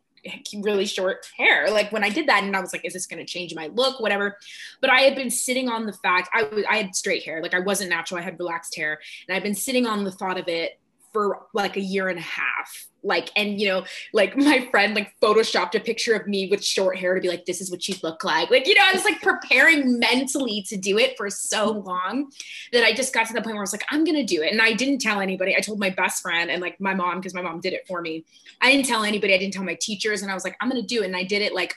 really 0.61 0.85
short 0.85 1.29
hair. 1.37 1.69
Like 1.69 1.91
when 1.91 2.03
i 2.03 2.09
did 2.09 2.27
that 2.27 2.43
and 2.43 2.55
i 2.55 2.59
was 2.59 2.73
like 2.73 2.85
is 2.85 2.93
this 2.93 3.05
going 3.05 3.25
to 3.25 3.31
change 3.31 3.53
my 3.55 3.67
look 3.67 3.99
whatever? 3.99 4.37
But 4.81 4.89
i 4.89 5.01
had 5.01 5.15
been 5.15 5.29
sitting 5.29 5.69
on 5.69 5.85
the 5.85 5.93
fact 5.93 6.29
i 6.33 6.43
was 6.43 6.65
i 6.69 6.77
had 6.77 6.95
straight 6.95 7.23
hair. 7.23 7.41
Like 7.41 7.53
i 7.53 7.59
wasn't 7.59 7.89
natural. 7.89 8.19
I 8.19 8.23
had 8.23 8.39
relaxed 8.39 8.75
hair. 8.75 8.99
And 9.27 9.35
i've 9.35 9.43
been 9.43 9.55
sitting 9.55 9.85
on 9.85 10.03
the 10.03 10.11
thought 10.11 10.39
of 10.39 10.47
it 10.47 10.78
for 11.11 11.47
like 11.53 11.77
a 11.77 11.81
year 11.81 12.07
and 12.07 12.19
a 12.19 12.23
half. 12.23 12.87
Like 13.01 13.29
and 13.37 13.61
you 13.61 13.67
know 13.69 13.85
like 14.13 14.35
my 14.35 14.67
friend 14.71 14.93
like 14.93 15.13
photoshopped 15.21 15.73
a 15.73 15.79
picture 15.79 16.13
of 16.15 16.27
me 16.27 16.49
with 16.49 16.63
short 16.63 16.97
hair 16.97 17.15
to 17.15 17.21
be 17.21 17.29
like 17.29 17.45
this 17.45 17.61
is 17.61 17.71
what 17.71 17.87
you 17.87 17.95
look 18.03 18.23
like. 18.23 18.51
Like 18.51 18.67
you 18.67 18.75
know 18.75 18.81
i 18.85 18.93
was 18.93 19.05
like 19.05 19.21
preparing 19.21 19.99
mentally 19.99 20.63
to 20.67 20.75
do 20.75 20.97
it 20.97 21.15
for 21.15 21.29
so 21.29 21.71
long 21.71 22.29
that 22.73 22.83
i 22.83 22.93
just 22.93 23.13
got 23.13 23.25
to 23.27 23.33
the 23.33 23.41
point 23.41 23.55
where 23.55 23.61
i 23.61 23.63
was 23.63 23.71
like 23.71 23.85
i'm 23.89 24.03
gonna 24.03 24.25
do 24.25 24.41
it. 24.41 24.51
And 24.51 24.61
i 24.61 24.73
didn't 24.73 24.99
tell 24.99 25.21
anybody. 25.21 25.55
I 25.55 25.61
told 25.61 25.79
my 25.79 25.89
best 25.89 26.21
friend 26.21 26.51
and 26.51 26.61
like 26.61 26.79
my 26.81 26.93
mom 26.93 27.19
because 27.19 27.33
my 27.33 27.41
mom 27.41 27.61
did 27.61 27.73
it 27.73 27.87
for 27.87 28.01
me. 28.01 28.25
I 28.61 28.71
didn't 28.71 28.85
tell 28.85 29.03
anybody. 29.03 29.33
I 29.33 29.37
didn't 29.37 29.53
tell 29.53 29.63
my 29.63 29.77
teachers. 29.79 30.21
And 30.21 30.29
i 30.29 30.33
was 30.33 30.43
like 30.43 30.57
i'm 30.59 30.67
gonna 30.67 30.81
do 30.81 31.01
it. 31.01 31.05
And 31.05 31.15
i 31.15 31.23
did 31.23 31.41
it 31.41 31.53
like 31.53 31.75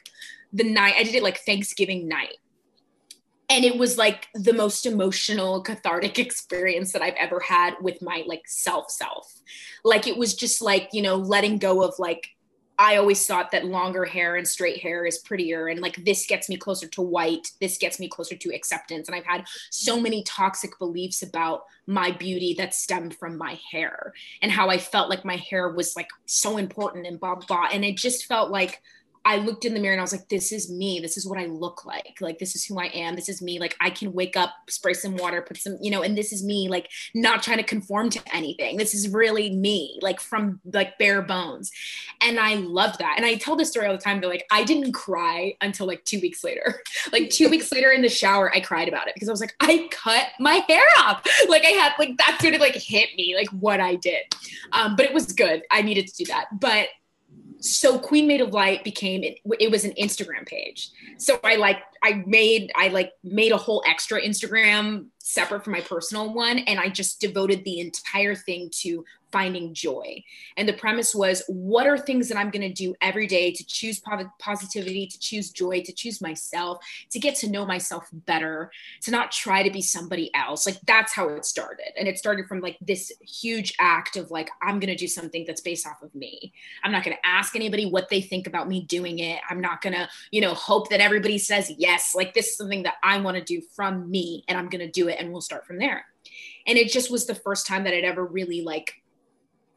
the 0.52 0.64
night 0.64 0.94
i 0.98 1.04
did 1.04 1.14
it 1.14 1.22
like 1.22 1.38
thanksgiving 1.38 2.08
night 2.08 2.36
and 3.52 3.66
it 3.66 3.76
was 3.76 3.98
like 3.98 4.28
the 4.34 4.54
most 4.54 4.86
emotional 4.86 5.62
cathartic 5.62 6.18
experience 6.26 6.92
that 6.92 7.02
i've 7.02 7.14
ever 7.14 7.38
had 7.38 7.74
with 7.80 8.00
my 8.02 8.24
like 8.26 8.42
self 8.46 8.90
self. 8.90 9.32
Like 9.84 10.06
it 10.06 10.16
was 10.16 10.34
just 10.34 10.62
like 10.62 10.88
you 10.92 11.02
know 11.02 11.16
letting 11.16 11.58
go 11.58 11.82
of 11.82 11.94
like 11.98 12.28
i 12.78 12.96
always 12.96 13.26
thought 13.26 13.50
that 13.50 13.66
longer 13.66 14.04
hair 14.04 14.36
and 14.36 14.48
straight 14.48 14.80
hair 14.80 15.04
is 15.04 15.18
prettier 15.18 15.66
and 15.66 15.80
like 15.80 16.02
this 16.04 16.26
gets 16.26 16.48
me 16.48 16.56
closer 16.56 16.86
to 16.88 17.02
white 17.02 17.50
this 17.60 17.76
gets 17.76 18.00
me 18.00 18.08
closer 18.08 18.36
to 18.36 18.54
acceptance. 18.54 19.08
And 19.08 19.14
i've 19.14 19.26
had 19.26 19.44
so 19.70 20.00
many 20.00 20.22
toxic 20.22 20.78
beliefs 20.78 21.22
about 21.22 21.64
my 21.86 22.10
beauty 22.10 22.54
that 22.54 22.74
stemmed 22.74 23.16
from 23.16 23.36
my 23.36 23.58
hair 23.70 24.14
and 24.40 24.50
how 24.50 24.70
i 24.70 24.78
felt 24.78 25.10
like 25.10 25.24
my 25.24 25.36
hair 25.36 25.68
was 25.68 25.94
like 25.96 26.08
so 26.26 26.56
important 26.56 27.06
and 27.06 27.20
blah 27.20 27.34
blah. 27.34 27.68
And 27.72 27.84
it 27.84 27.96
just 27.96 28.26
felt 28.26 28.50
like 28.50 28.80
I 29.24 29.36
looked 29.36 29.64
in 29.64 29.74
the 29.74 29.80
mirror 29.80 29.92
and 29.92 30.00
I 30.00 30.02
was 30.02 30.12
like, 30.12 30.28
this 30.28 30.50
is 30.50 30.70
me. 30.70 30.98
This 30.98 31.16
is 31.16 31.26
what 31.26 31.38
I 31.38 31.46
look 31.46 31.84
like. 31.84 32.18
Like, 32.20 32.38
this 32.38 32.56
is 32.56 32.64
who 32.64 32.80
I 32.80 32.86
am. 32.86 33.14
This 33.14 33.28
is 33.28 33.40
me. 33.40 33.60
Like, 33.60 33.76
I 33.80 33.90
can 33.90 34.12
wake 34.12 34.36
up, 34.36 34.52
spray 34.68 34.94
some 34.94 35.16
water, 35.16 35.42
put 35.42 35.58
some, 35.58 35.78
you 35.80 35.90
know, 35.90 36.02
and 36.02 36.18
this 36.18 36.32
is 36.32 36.44
me, 36.44 36.68
like, 36.68 36.90
not 37.14 37.42
trying 37.42 37.58
to 37.58 37.62
conform 37.62 38.10
to 38.10 38.20
anything. 38.34 38.76
This 38.76 38.94
is 38.94 39.08
really 39.08 39.54
me, 39.54 39.98
like, 40.02 40.20
from 40.20 40.60
like 40.72 40.98
bare 40.98 41.22
bones. 41.22 41.70
And 42.20 42.40
I 42.40 42.56
love 42.56 42.98
that. 42.98 43.14
And 43.16 43.24
I 43.24 43.36
tell 43.36 43.54
this 43.54 43.70
story 43.70 43.86
all 43.86 43.92
the 43.92 43.98
time. 43.98 44.20
They're 44.20 44.30
like, 44.30 44.46
I 44.50 44.64
didn't 44.64 44.92
cry 44.92 45.54
until 45.60 45.86
like 45.86 46.04
two 46.04 46.20
weeks 46.20 46.42
later. 46.42 46.82
like, 47.12 47.30
two 47.30 47.48
weeks 47.48 47.70
later 47.70 47.92
in 47.92 48.02
the 48.02 48.08
shower, 48.08 48.52
I 48.52 48.60
cried 48.60 48.88
about 48.88 49.06
it 49.06 49.14
because 49.14 49.28
I 49.28 49.32
was 49.32 49.40
like, 49.40 49.54
I 49.60 49.88
cut 49.90 50.28
my 50.40 50.64
hair 50.68 50.82
off. 50.98 51.26
Like, 51.48 51.64
I 51.64 51.70
had, 51.70 51.92
like, 51.98 52.16
that's 52.16 52.42
when 52.42 52.54
it 52.54 52.60
like 52.60 52.74
hit 52.74 53.10
me, 53.16 53.34
like, 53.36 53.48
what 53.50 53.78
I 53.78 53.96
did. 53.96 54.22
Um, 54.72 54.96
but 54.96 55.04
it 55.04 55.12
was 55.12 55.32
good. 55.32 55.62
I 55.70 55.82
needed 55.82 56.06
to 56.06 56.14
do 56.14 56.24
that. 56.26 56.46
But 56.58 56.88
so 57.62 57.98
queen 57.98 58.26
made 58.26 58.40
of 58.40 58.52
light 58.52 58.82
became 58.82 59.22
it, 59.22 59.38
it 59.60 59.70
was 59.70 59.84
an 59.84 59.92
instagram 59.92 60.46
page. 60.46 60.90
So 61.18 61.38
i 61.44 61.56
like 61.56 61.78
i 62.02 62.22
made 62.26 62.72
i 62.76 62.88
like 62.88 63.12
made 63.22 63.52
a 63.52 63.56
whole 63.56 63.82
extra 63.86 64.20
instagram 64.20 65.06
separate 65.32 65.64
from 65.64 65.72
my 65.72 65.80
personal 65.80 66.32
one 66.32 66.58
and 66.60 66.78
i 66.78 66.88
just 66.88 67.20
devoted 67.20 67.64
the 67.64 67.80
entire 67.80 68.34
thing 68.34 68.68
to 68.70 69.04
finding 69.32 69.72
joy. 69.74 70.22
And 70.56 70.68
the 70.68 70.74
premise 70.74 71.14
was 71.14 71.42
what 71.48 71.86
are 71.86 71.98
things 71.98 72.28
that 72.28 72.36
I'm 72.36 72.50
going 72.50 72.62
to 72.62 72.72
do 72.72 72.94
every 73.00 73.26
day 73.26 73.50
to 73.50 73.64
choose 73.64 74.00
positivity, 74.38 75.06
to 75.06 75.18
choose 75.18 75.50
joy, 75.50 75.82
to 75.82 75.92
choose 75.92 76.20
myself, 76.20 76.84
to 77.10 77.18
get 77.18 77.34
to 77.36 77.50
know 77.50 77.64
myself 77.64 78.08
better, 78.12 78.70
to 79.00 79.10
not 79.10 79.32
try 79.32 79.62
to 79.62 79.70
be 79.70 79.80
somebody 79.80 80.32
else. 80.34 80.66
Like 80.66 80.78
that's 80.86 81.12
how 81.12 81.28
it 81.30 81.46
started. 81.46 81.98
And 81.98 82.06
it 82.06 82.18
started 82.18 82.46
from 82.46 82.60
like 82.60 82.76
this 82.80 83.10
huge 83.22 83.74
act 83.80 84.16
of 84.16 84.30
like, 84.30 84.50
I'm 84.60 84.78
going 84.78 84.94
to 84.94 84.96
do 84.96 85.08
something 85.08 85.44
that's 85.46 85.62
based 85.62 85.86
off 85.86 86.02
of 86.02 86.14
me. 86.14 86.52
I'm 86.84 86.92
not 86.92 87.02
going 87.02 87.16
to 87.16 87.26
ask 87.26 87.56
anybody 87.56 87.86
what 87.86 88.10
they 88.10 88.20
think 88.20 88.46
about 88.46 88.68
me 88.68 88.82
doing 88.82 89.18
it. 89.18 89.40
I'm 89.48 89.60
not 89.60 89.80
going 89.80 89.94
to, 89.94 90.08
you 90.30 90.42
know, 90.42 90.52
hope 90.52 90.90
that 90.90 91.00
everybody 91.00 91.38
says 91.38 91.72
yes. 91.78 92.14
Like 92.14 92.34
this 92.34 92.48
is 92.48 92.56
something 92.58 92.82
that 92.82 92.96
I 93.02 93.18
want 93.18 93.38
to 93.38 93.42
do 93.42 93.62
from 93.74 94.10
me 94.10 94.44
and 94.46 94.58
I'm 94.58 94.68
going 94.68 94.84
to 94.84 94.90
do 94.90 95.08
it 95.08 95.18
and 95.22 95.32
we'll 95.32 95.40
start 95.40 95.66
from 95.66 95.78
there. 95.78 96.04
And 96.66 96.78
it 96.78 96.90
just 96.90 97.10
was 97.10 97.26
the 97.26 97.34
first 97.34 97.66
time 97.66 97.84
that 97.84 97.94
I'd 97.94 98.04
ever 98.04 98.24
really 98.24 98.62
like 98.62 98.94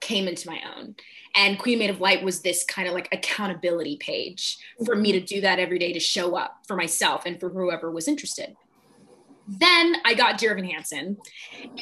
came 0.01 0.27
into 0.27 0.49
my 0.49 0.59
own. 0.77 0.95
And 1.35 1.57
Queen 1.57 1.79
Made 1.79 1.89
of 1.89 1.99
Light 1.99 2.23
was 2.23 2.41
this 2.41 2.63
kind 2.63 2.87
of 2.87 2.93
like 2.93 3.09
accountability 3.11 3.97
page 3.97 4.57
for 4.85 4.95
me 4.95 5.11
to 5.11 5.19
do 5.19 5.41
that 5.41 5.59
every 5.59 5.79
day 5.79 5.93
to 5.93 5.99
show 5.99 6.35
up 6.35 6.59
for 6.67 6.75
myself 6.75 7.25
and 7.25 7.39
for 7.39 7.49
whoever 7.49 7.91
was 7.91 8.07
interested. 8.07 8.55
Then 9.47 9.97
I 10.05 10.13
got 10.13 10.37
Dear 10.37 10.51
Evan 10.51 10.65
Hansen 10.65 11.17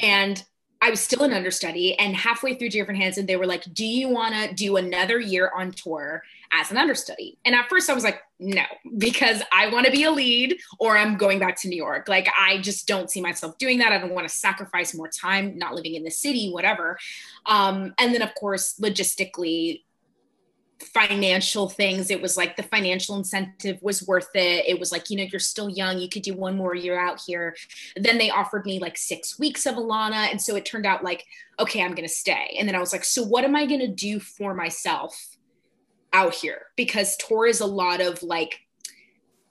and 0.02 0.42
I 0.82 0.90
was 0.90 1.00
still 1.00 1.22
an 1.22 1.32
understudy. 1.32 1.98
And 1.98 2.14
halfway 2.14 2.54
through 2.54 2.70
Dear 2.70 2.84
Evan 2.84 2.96
Hansen, 2.96 3.26
they 3.26 3.36
were 3.36 3.46
like, 3.46 3.64
Do 3.72 3.86
you 3.86 4.08
want 4.08 4.34
to 4.34 4.54
do 4.54 4.76
another 4.76 5.18
year 5.18 5.50
on 5.56 5.70
tour 5.70 6.22
as 6.60 6.70
an 6.70 6.76
understudy? 6.76 7.38
And 7.44 7.54
at 7.54 7.68
first 7.68 7.90
I 7.90 7.94
was 7.94 8.04
like, 8.04 8.20
No, 8.38 8.64
because 8.98 9.42
I 9.52 9.68
want 9.68 9.86
to 9.86 9.92
be 9.92 10.04
a 10.04 10.10
lead 10.10 10.56
or 10.78 10.96
I'm 10.96 11.16
going 11.16 11.38
back 11.38 11.60
to 11.62 11.68
New 11.68 11.76
York. 11.76 12.08
Like, 12.08 12.28
I 12.38 12.58
just 12.58 12.86
don't 12.86 13.10
see 13.10 13.20
myself 13.20 13.58
doing 13.58 13.78
that. 13.78 13.92
I 13.92 13.98
don't 13.98 14.14
want 14.14 14.28
to 14.28 14.34
sacrifice 14.34 14.94
more 14.94 15.08
time 15.08 15.56
not 15.58 15.74
living 15.74 15.94
in 15.94 16.04
the 16.04 16.10
city, 16.10 16.50
whatever. 16.50 16.98
Um, 17.46 17.94
and 17.98 18.14
then, 18.14 18.22
of 18.22 18.34
course, 18.34 18.78
logistically, 18.80 19.80
financial 20.84 21.68
things 21.68 22.10
it 22.10 22.20
was 22.20 22.36
like 22.36 22.56
the 22.56 22.62
financial 22.62 23.16
incentive 23.16 23.78
was 23.80 24.06
worth 24.06 24.28
it 24.34 24.64
it 24.66 24.78
was 24.78 24.92
like 24.92 25.08
you 25.08 25.16
know 25.16 25.24
you're 25.30 25.38
still 25.38 25.70
young 25.70 25.98
you 25.98 26.08
could 26.08 26.22
do 26.22 26.34
one 26.34 26.56
more 26.56 26.74
year 26.74 26.98
out 26.98 27.20
here 27.24 27.54
then 27.96 28.18
they 28.18 28.28
offered 28.28 28.66
me 28.66 28.78
like 28.78 28.96
six 28.96 29.38
weeks 29.38 29.66
of 29.66 29.76
alana 29.76 30.30
and 30.30 30.40
so 30.40 30.56
it 30.56 30.64
turned 30.64 30.84
out 30.84 31.02
like 31.02 31.24
okay 31.58 31.82
i'm 31.82 31.94
gonna 31.94 32.08
stay 32.08 32.56
and 32.58 32.68
then 32.68 32.74
i 32.74 32.80
was 32.80 32.92
like 32.92 33.04
so 33.04 33.22
what 33.22 33.44
am 33.44 33.56
i 33.56 33.66
gonna 33.66 33.88
do 33.88 34.20
for 34.20 34.52
myself 34.52 35.33
out 36.14 36.32
here 36.32 36.62
because 36.76 37.16
tour 37.16 37.46
is 37.46 37.60
a 37.60 37.66
lot 37.66 38.00
of 38.00 38.22
like 38.22 38.60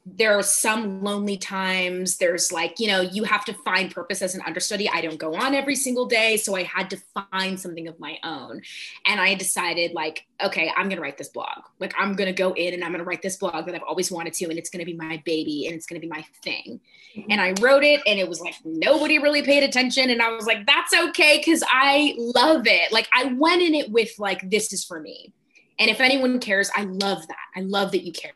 there 0.05 0.37
are 0.37 0.43
some 0.43 1.01
lonely 1.01 1.37
times. 1.37 2.17
There's 2.17 2.51
like 2.51 2.79
you 2.79 2.87
know 2.87 3.01
you 3.01 3.23
have 3.23 3.45
to 3.45 3.53
find 3.53 3.93
purpose 3.93 4.21
as 4.21 4.35
an 4.35 4.41
understudy. 4.45 4.89
I 4.89 5.01
don't 5.01 5.17
go 5.17 5.35
on 5.35 5.53
every 5.53 5.75
single 5.75 6.05
day 6.05 6.35
so 6.37 6.55
i 6.55 6.63
had 6.63 6.89
to 6.89 6.97
find 7.31 7.59
something 7.59 7.87
of 7.87 7.99
my 7.99 8.17
own. 8.23 8.61
And 9.05 9.21
i 9.21 9.33
decided 9.33 9.93
like 9.93 10.25
okay 10.43 10.71
i'm 10.75 10.89
going 10.89 10.97
to 10.97 11.01
write 11.01 11.17
this 11.17 11.29
blog. 11.29 11.63
Like 11.79 11.93
i'm 11.97 12.15
going 12.15 12.27
to 12.27 12.33
go 12.33 12.53
in 12.53 12.73
and 12.73 12.83
i'm 12.83 12.91
going 12.91 12.99
to 12.99 13.05
write 13.05 13.21
this 13.21 13.37
blog 13.37 13.65
that 13.65 13.75
i've 13.75 13.83
always 13.83 14.11
wanted 14.11 14.33
to 14.33 14.45
and 14.45 14.57
it's 14.57 14.69
going 14.69 14.85
to 14.85 14.85
be 14.85 14.97
my 14.97 15.21
baby 15.25 15.67
and 15.67 15.75
it's 15.75 15.85
going 15.85 16.01
to 16.01 16.05
be 16.05 16.11
my 16.11 16.25
thing. 16.43 16.81
And 17.29 17.39
i 17.39 17.53
wrote 17.61 17.83
it 17.83 18.01
and 18.05 18.19
it 18.19 18.27
was 18.27 18.41
like 18.41 18.55
nobody 18.65 19.19
really 19.19 19.41
paid 19.41 19.63
attention 19.63 20.09
and 20.09 20.21
i 20.21 20.31
was 20.31 20.45
like 20.45 20.65
that's 20.65 20.93
okay 20.93 21.41
cuz 21.41 21.63
i 21.71 22.13
love 22.17 22.67
it. 22.67 22.91
Like 22.91 23.07
i 23.13 23.25
went 23.25 23.61
in 23.61 23.73
it 23.73 23.89
with 23.89 24.11
like 24.19 24.49
this 24.49 24.73
is 24.73 24.83
for 24.83 24.99
me 24.99 25.31
and 25.79 25.89
if 25.89 25.99
anyone 25.99 26.39
cares 26.39 26.69
i 26.75 26.83
love 26.83 27.27
that 27.27 27.45
i 27.55 27.61
love 27.61 27.91
that 27.91 28.03
you 28.03 28.11
care 28.11 28.33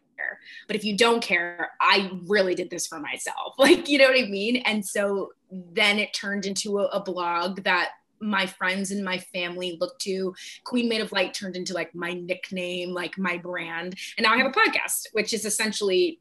but 0.68 0.76
if 0.76 0.84
you 0.84 0.98
don't 0.98 1.22
care, 1.22 1.72
I 1.80 2.12
really 2.26 2.56
did 2.56 2.70
this 2.70 2.88
for 2.88 3.00
myself. 3.00 3.56
Like, 3.68 3.90
you 3.90 3.98
know 3.98 4.08
what 4.08 4.18
I 4.18 4.28
mean? 4.28 4.58
And 4.58 4.86
so 4.86 5.34
then 5.52 6.00
it 6.00 6.14
turned 6.14 6.46
into 6.46 6.80
a, 6.80 6.86
a 6.86 7.00
blog 7.02 7.64
that 7.64 7.90
my 8.22 8.46
friends 8.46 8.92
and 8.92 9.04
my 9.04 9.18
family 9.18 9.78
looked 9.82 10.02
to. 10.04 10.34
Queen 10.64 10.88
Made 10.88 11.02
of 11.02 11.12
Light 11.12 11.34
turned 11.34 11.58
into 11.58 11.74
like 11.74 11.94
my 11.94 12.14
nickname, 12.14 12.92
like 12.92 13.18
my 13.18 13.38
brand. 13.38 13.98
And 14.18 14.24
now 14.24 14.34
I 14.34 14.38
have 14.38 14.46
a 14.46 14.52
podcast, 14.52 15.08
which 15.12 15.34
is 15.34 15.44
essentially 15.44 16.20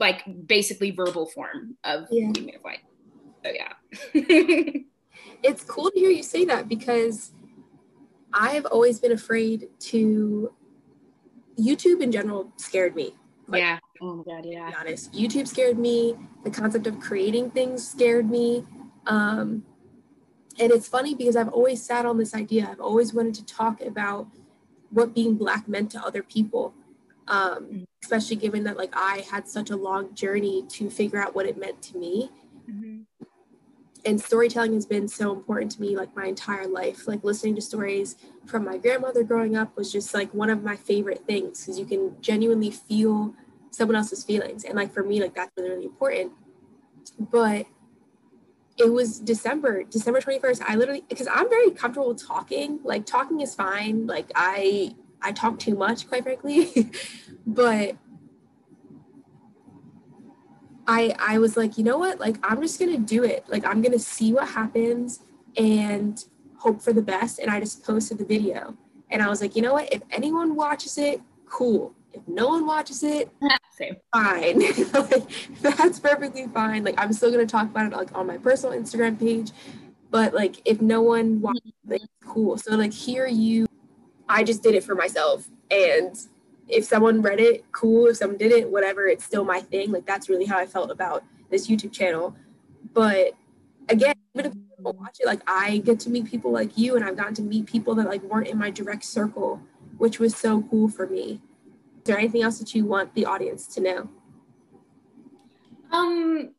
like 0.00 0.24
basically 0.46 0.90
verbal 0.90 1.26
form 1.26 1.76
of 1.84 2.06
yeah. 2.10 2.30
Queen 2.32 2.46
Made 2.46 2.56
of 2.56 2.64
Light. 2.64 2.80
So 3.44 3.52
yeah. 3.52 3.72
it's 5.42 5.62
cool 5.64 5.90
to 5.90 5.98
hear 5.98 6.10
you 6.10 6.24
say 6.24 6.44
that 6.46 6.68
because 6.68 7.30
I've 8.38 8.66
always 8.66 9.00
been 9.00 9.10
afraid 9.10 9.68
to 9.80 10.52
YouTube 11.58 12.00
in 12.00 12.12
general 12.12 12.52
scared 12.56 12.94
me. 12.94 13.16
Like, 13.48 13.60
yeah. 13.60 13.78
Oh 14.00 14.14
my 14.14 14.22
god. 14.22 14.44
Yeah. 14.46 14.66
To 14.66 14.70
be 14.70 14.76
honest, 14.78 15.12
YouTube 15.12 15.48
scared 15.48 15.76
me. 15.76 16.14
The 16.44 16.50
concept 16.50 16.86
of 16.86 17.00
creating 17.00 17.50
things 17.50 17.86
scared 17.86 18.30
me. 18.30 18.64
Um, 19.08 19.64
and 20.60 20.70
it's 20.70 20.86
funny 20.86 21.16
because 21.16 21.34
I've 21.34 21.48
always 21.48 21.82
sat 21.82 22.06
on 22.06 22.16
this 22.16 22.32
idea. 22.32 22.68
I've 22.70 22.80
always 22.80 23.12
wanted 23.12 23.34
to 23.34 23.44
talk 23.44 23.80
about 23.80 24.28
what 24.90 25.14
being 25.14 25.36
black 25.36 25.66
meant 25.66 25.90
to 25.92 26.00
other 26.00 26.22
people. 26.22 26.74
Um, 27.26 27.64
mm-hmm. 27.64 27.82
especially 28.02 28.36
given 28.36 28.64
that 28.64 28.78
like 28.78 28.90
I 28.94 29.22
had 29.30 29.46
such 29.46 29.68
a 29.68 29.76
long 29.76 30.14
journey 30.14 30.64
to 30.70 30.88
figure 30.88 31.20
out 31.20 31.34
what 31.34 31.44
it 31.44 31.58
meant 31.58 31.82
to 31.82 31.98
me. 31.98 32.30
And 34.08 34.18
storytelling 34.18 34.72
has 34.72 34.86
been 34.86 35.06
so 35.06 35.34
important 35.34 35.70
to 35.72 35.82
me 35.82 35.94
like 35.94 36.16
my 36.16 36.24
entire 36.24 36.66
life. 36.66 37.06
Like 37.06 37.22
listening 37.24 37.54
to 37.56 37.60
stories 37.60 38.16
from 38.46 38.64
my 38.64 38.78
grandmother 38.78 39.22
growing 39.22 39.54
up 39.54 39.76
was 39.76 39.92
just 39.92 40.14
like 40.14 40.32
one 40.32 40.48
of 40.48 40.64
my 40.64 40.76
favorite 40.76 41.26
things 41.26 41.60
because 41.60 41.78
you 41.78 41.84
can 41.84 42.16
genuinely 42.22 42.70
feel 42.70 43.34
someone 43.70 43.96
else's 43.96 44.24
feelings. 44.24 44.64
And 44.64 44.76
like 44.76 44.94
for 44.94 45.02
me, 45.02 45.20
like 45.20 45.34
that's 45.34 45.52
really, 45.58 45.68
really 45.68 45.84
important. 45.84 46.32
But 47.18 47.66
it 48.78 48.90
was 48.90 49.20
December, 49.20 49.84
December 49.84 50.22
21st. 50.22 50.62
I 50.66 50.76
literally 50.76 51.04
because 51.06 51.28
I'm 51.30 51.50
very 51.50 51.70
comfortable 51.70 52.14
talking. 52.14 52.80
Like 52.84 53.04
talking 53.04 53.42
is 53.42 53.54
fine. 53.54 54.06
Like 54.06 54.32
I 54.34 54.94
I 55.20 55.32
talk 55.32 55.58
too 55.58 55.74
much, 55.74 56.08
quite 56.08 56.22
frankly. 56.22 56.90
but 57.46 57.94
I 60.88 61.14
I 61.18 61.38
was 61.38 61.56
like, 61.56 61.78
you 61.78 61.84
know 61.84 61.98
what? 61.98 62.18
Like 62.18 62.36
I'm 62.42 62.60
just 62.60 62.80
gonna 62.80 62.98
do 62.98 63.22
it. 63.22 63.44
Like 63.46 63.64
I'm 63.64 63.82
gonna 63.82 63.98
see 63.98 64.32
what 64.32 64.48
happens 64.48 65.20
and 65.56 66.24
hope 66.56 66.82
for 66.82 66.92
the 66.92 67.02
best. 67.02 67.38
And 67.38 67.50
I 67.50 67.60
just 67.60 67.84
posted 67.84 68.18
the 68.18 68.24
video. 68.24 68.74
And 69.10 69.22
I 69.22 69.28
was 69.28 69.40
like, 69.40 69.54
you 69.54 69.62
know 69.62 69.74
what? 69.74 69.92
If 69.92 70.02
anyone 70.10 70.56
watches 70.56 70.98
it, 70.98 71.20
cool. 71.46 71.94
If 72.12 72.26
no 72.26 72.48
one 72.48 72.66
watches 72.66 73.02
it, 73.02 73.30
Same. 73.70 73.96
fine. 74.12 74.60
like, 74.92 75.28
that's 75.60 76.00
perfectly 76.00 76.48
fine. 76.48 76.82
Like 76.84 76.94
I'm 76.98 77.12
still 77.12 77.30
gonna 77.30 77.46
talk 77.46 77.66
about 77.66 77.92
it 77.92 77.96
like 77.96 78.16
on 78.16 78.26
my 78.26 78.38
personal 78.38 78.78
Instagram 78.78 79.18
page. 79.18 79.52
But 80.10 80.32
like 80.32 80.56
if 80.64 80.80
no 80.80 81.02
one 81.02 81.42
watches 81.42 81.72
like 81.86 82.00
mm-hmm. 82.00 82.30
cool. 82.30 82.56
So 82.56 82.74
like 82.74 82.94
here 82.94 83.26
you 83.26 83.66
I 84.26 84.42
just 84.42 84.62
did 84.62 84.74
it 84.74 84.84
for 84.84 84.94
myself. 84.94 85.46
And 85.70 86.18
if 86.68 86.84
someone 86.84 87.22
read 87.22 87.40
it, 87.40 87.64
cool. 87.72 88.06
If 88.06 88.18
someone 88.18 88.38
didn't, 88.38 88.70
whatever, 88.70 89.06
it's 89.06 89.24
still 89.24 89.44
my 89.44 89.60
thing. 89.60 89.90
Like 89.90 90.06
that's 90.06 90.28
really 90.28 90.44
how 90.44 90.58
I 90.58 90.66
felt 90.66 90.90
about 90.90 91.24
this 91.50 91.66
YouTube 91.66 91.92
channel. 91.92 92.36
But 92.92 93.32
again, 93.88 94.14
even 94.34 94.46
if 94.46 94.52
people 94.52 94.92
watch 94.92 95.18
it, 95.20 95.26
like 95.26 95.40
I 95.46 95.78
get 95.78 96.00
to 96.00 96.10
meet 96.10 96.26
people 96.26 96.52
like 96.52 96.76
you, 96.76 96.96
and 96.96 97.04
I've 97.04 97.16
gotten 97.16 97.34
to 97.34 97.42
meet 97.42 97.66
people 97.66 97.94
that 97.96 98.06
like 98.06 98.22
weren't 98.22 98.48
in 98.48 98.58
my 98.58 98.70
direct 98.70 99.04
circle, 99.04 99.60
which 99.96 100.18
was 100.18 100.36
so 100.36 100.62
cool 100.62 100.88
for 100.88 101.06
me. 101.06 101.40
Is 101.98 102.04
there 102.04 102.18
anything 102.18 102.42
else 102.42 102.58
that 102.58 102.74
you 102.74 102.84
want 102.84 103.14
the 103.14 103.24
audience 103.24 103.66
to 103.68 103.80
know? 103.80 104.10
Um, 105.90 106.50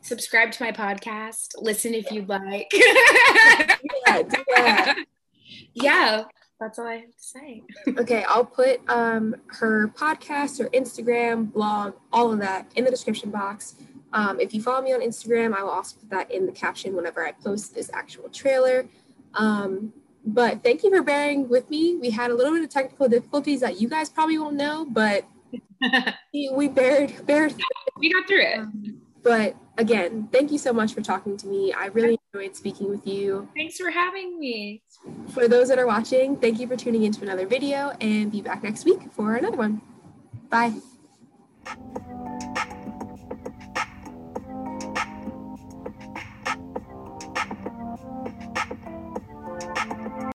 subscribe 0.00 0.50
to 0.52 0.62
my 0.64 0.72
podcast. 0.72 1.52
Listen 1.58 1.94
if 1.94 2.10
you'd 2.10 2.28
like. 2.28 2.70
yeah, 2.74 3.76
yeah. 4.56 4.94
yeah 5.74 6.24
that's 6.62 6.78
all 6.78 6.86
I 6.86 6.98
have 6.98 7.16
to 7.16 7.22
say. 7.22 7.62
okay, 7.98 8.24
I'll 8.28 8.44
put 8.44 8.80
um, 8.88 9.34
her 9.48 9.88
podcast, 9.88 10.58
her 10.60 10.68
Instagram, 10.70 11.52
blog, 11.52 11.94
all 12.12 12.32
of 12.32 12.38
that 12.38 12.70
in 12.76 12.84
the 12.84 12.90
description 12.90 13.30
box. 13.30 13.74
Um, 14.12 14.38
if 14.38 14.54
you 14.54 14.62
follow 14.62 14.82
me 14.82 14.92
on 14.92 15.00
Instagram, 15.00 15.54
I 15.54 15.62
will 15.62 15.70
also 15.70 15.96
put 15.98 16.10
that 16.10 16.30
in 16.30 16.46
the 16.46 16.52
caption 16.52 16.94
whenever 16.94 17.26
I 17.26 17.32
post 17.32 17.74
this 17.74 17.90
actual 17.92 18.28
trailer. 18.28 18.86
Um, 19.34 19.92
but 20.24 20.62
thank 20.62 20.84
you 20.84 20.90
for 20.90 21.02
bearing 21.02 21.48
with 21.48 21.68
me. 21.68 21.96
We 21.96 22.10
had 22.10 22.30
a 22.30 22.34
little 22.34 22.52
bit 22.52 22.62
of 22.62 22.70
technical 22.70 23.08
difficulties 23.08 23.60
that 23.60 23.80
you 23.80 23.88
guys 23.88 24.08
probably 24.08 24.38
won't 24.38 24.56
know, 24.56 24.86
but 24.88 25.24
we 26.32 26.68
bared, 26.68 27.26
bared. 27.26 27.54
We 27.98 28.12
got 28.12 28.28
through 28.28 28.42
it. 28.42 28.58
Um, 28.58 29.01
but 29.22 29.56
again, 29.78 30.28
thank 30.32 30.50
you 30.50 30.58
so 30.58 30.72
much 30.72 30.94
for 30.94 31.00
talking 31.00 31.36
to 31.36 31.46
me. 31.46 31.72
I 31.72 31.86
really 31.86 32.18
enjoyed 32.32 32.56
speaking 32.56 32.88
with 32.88 33.06
you. 33.06 33.48
Thanks 33.54 33.76
for 33.76 33.90
having 33.90 34.38
me. 34.38 34.82
For 35.30 35.48
those 35.48 35.68
that 35.68 35.78
are 35.78 35.86
watching, 35.86 36.36
thank 36.36 36.58
you 36.58 36.66
for 36.66 36.76
tuning 36.76 37.04
into 37.04 37.22
another 37.22 37.46
video 37.46 37.92
and 38.00 38.30
be 38.32 38.40
back 38.40 38.62
next 38.62 38.84
week 38.84 39.12
for 39.12 39.36
another 39.36 39.56
one. 39.56 39.80
Bye. 40.50 40.74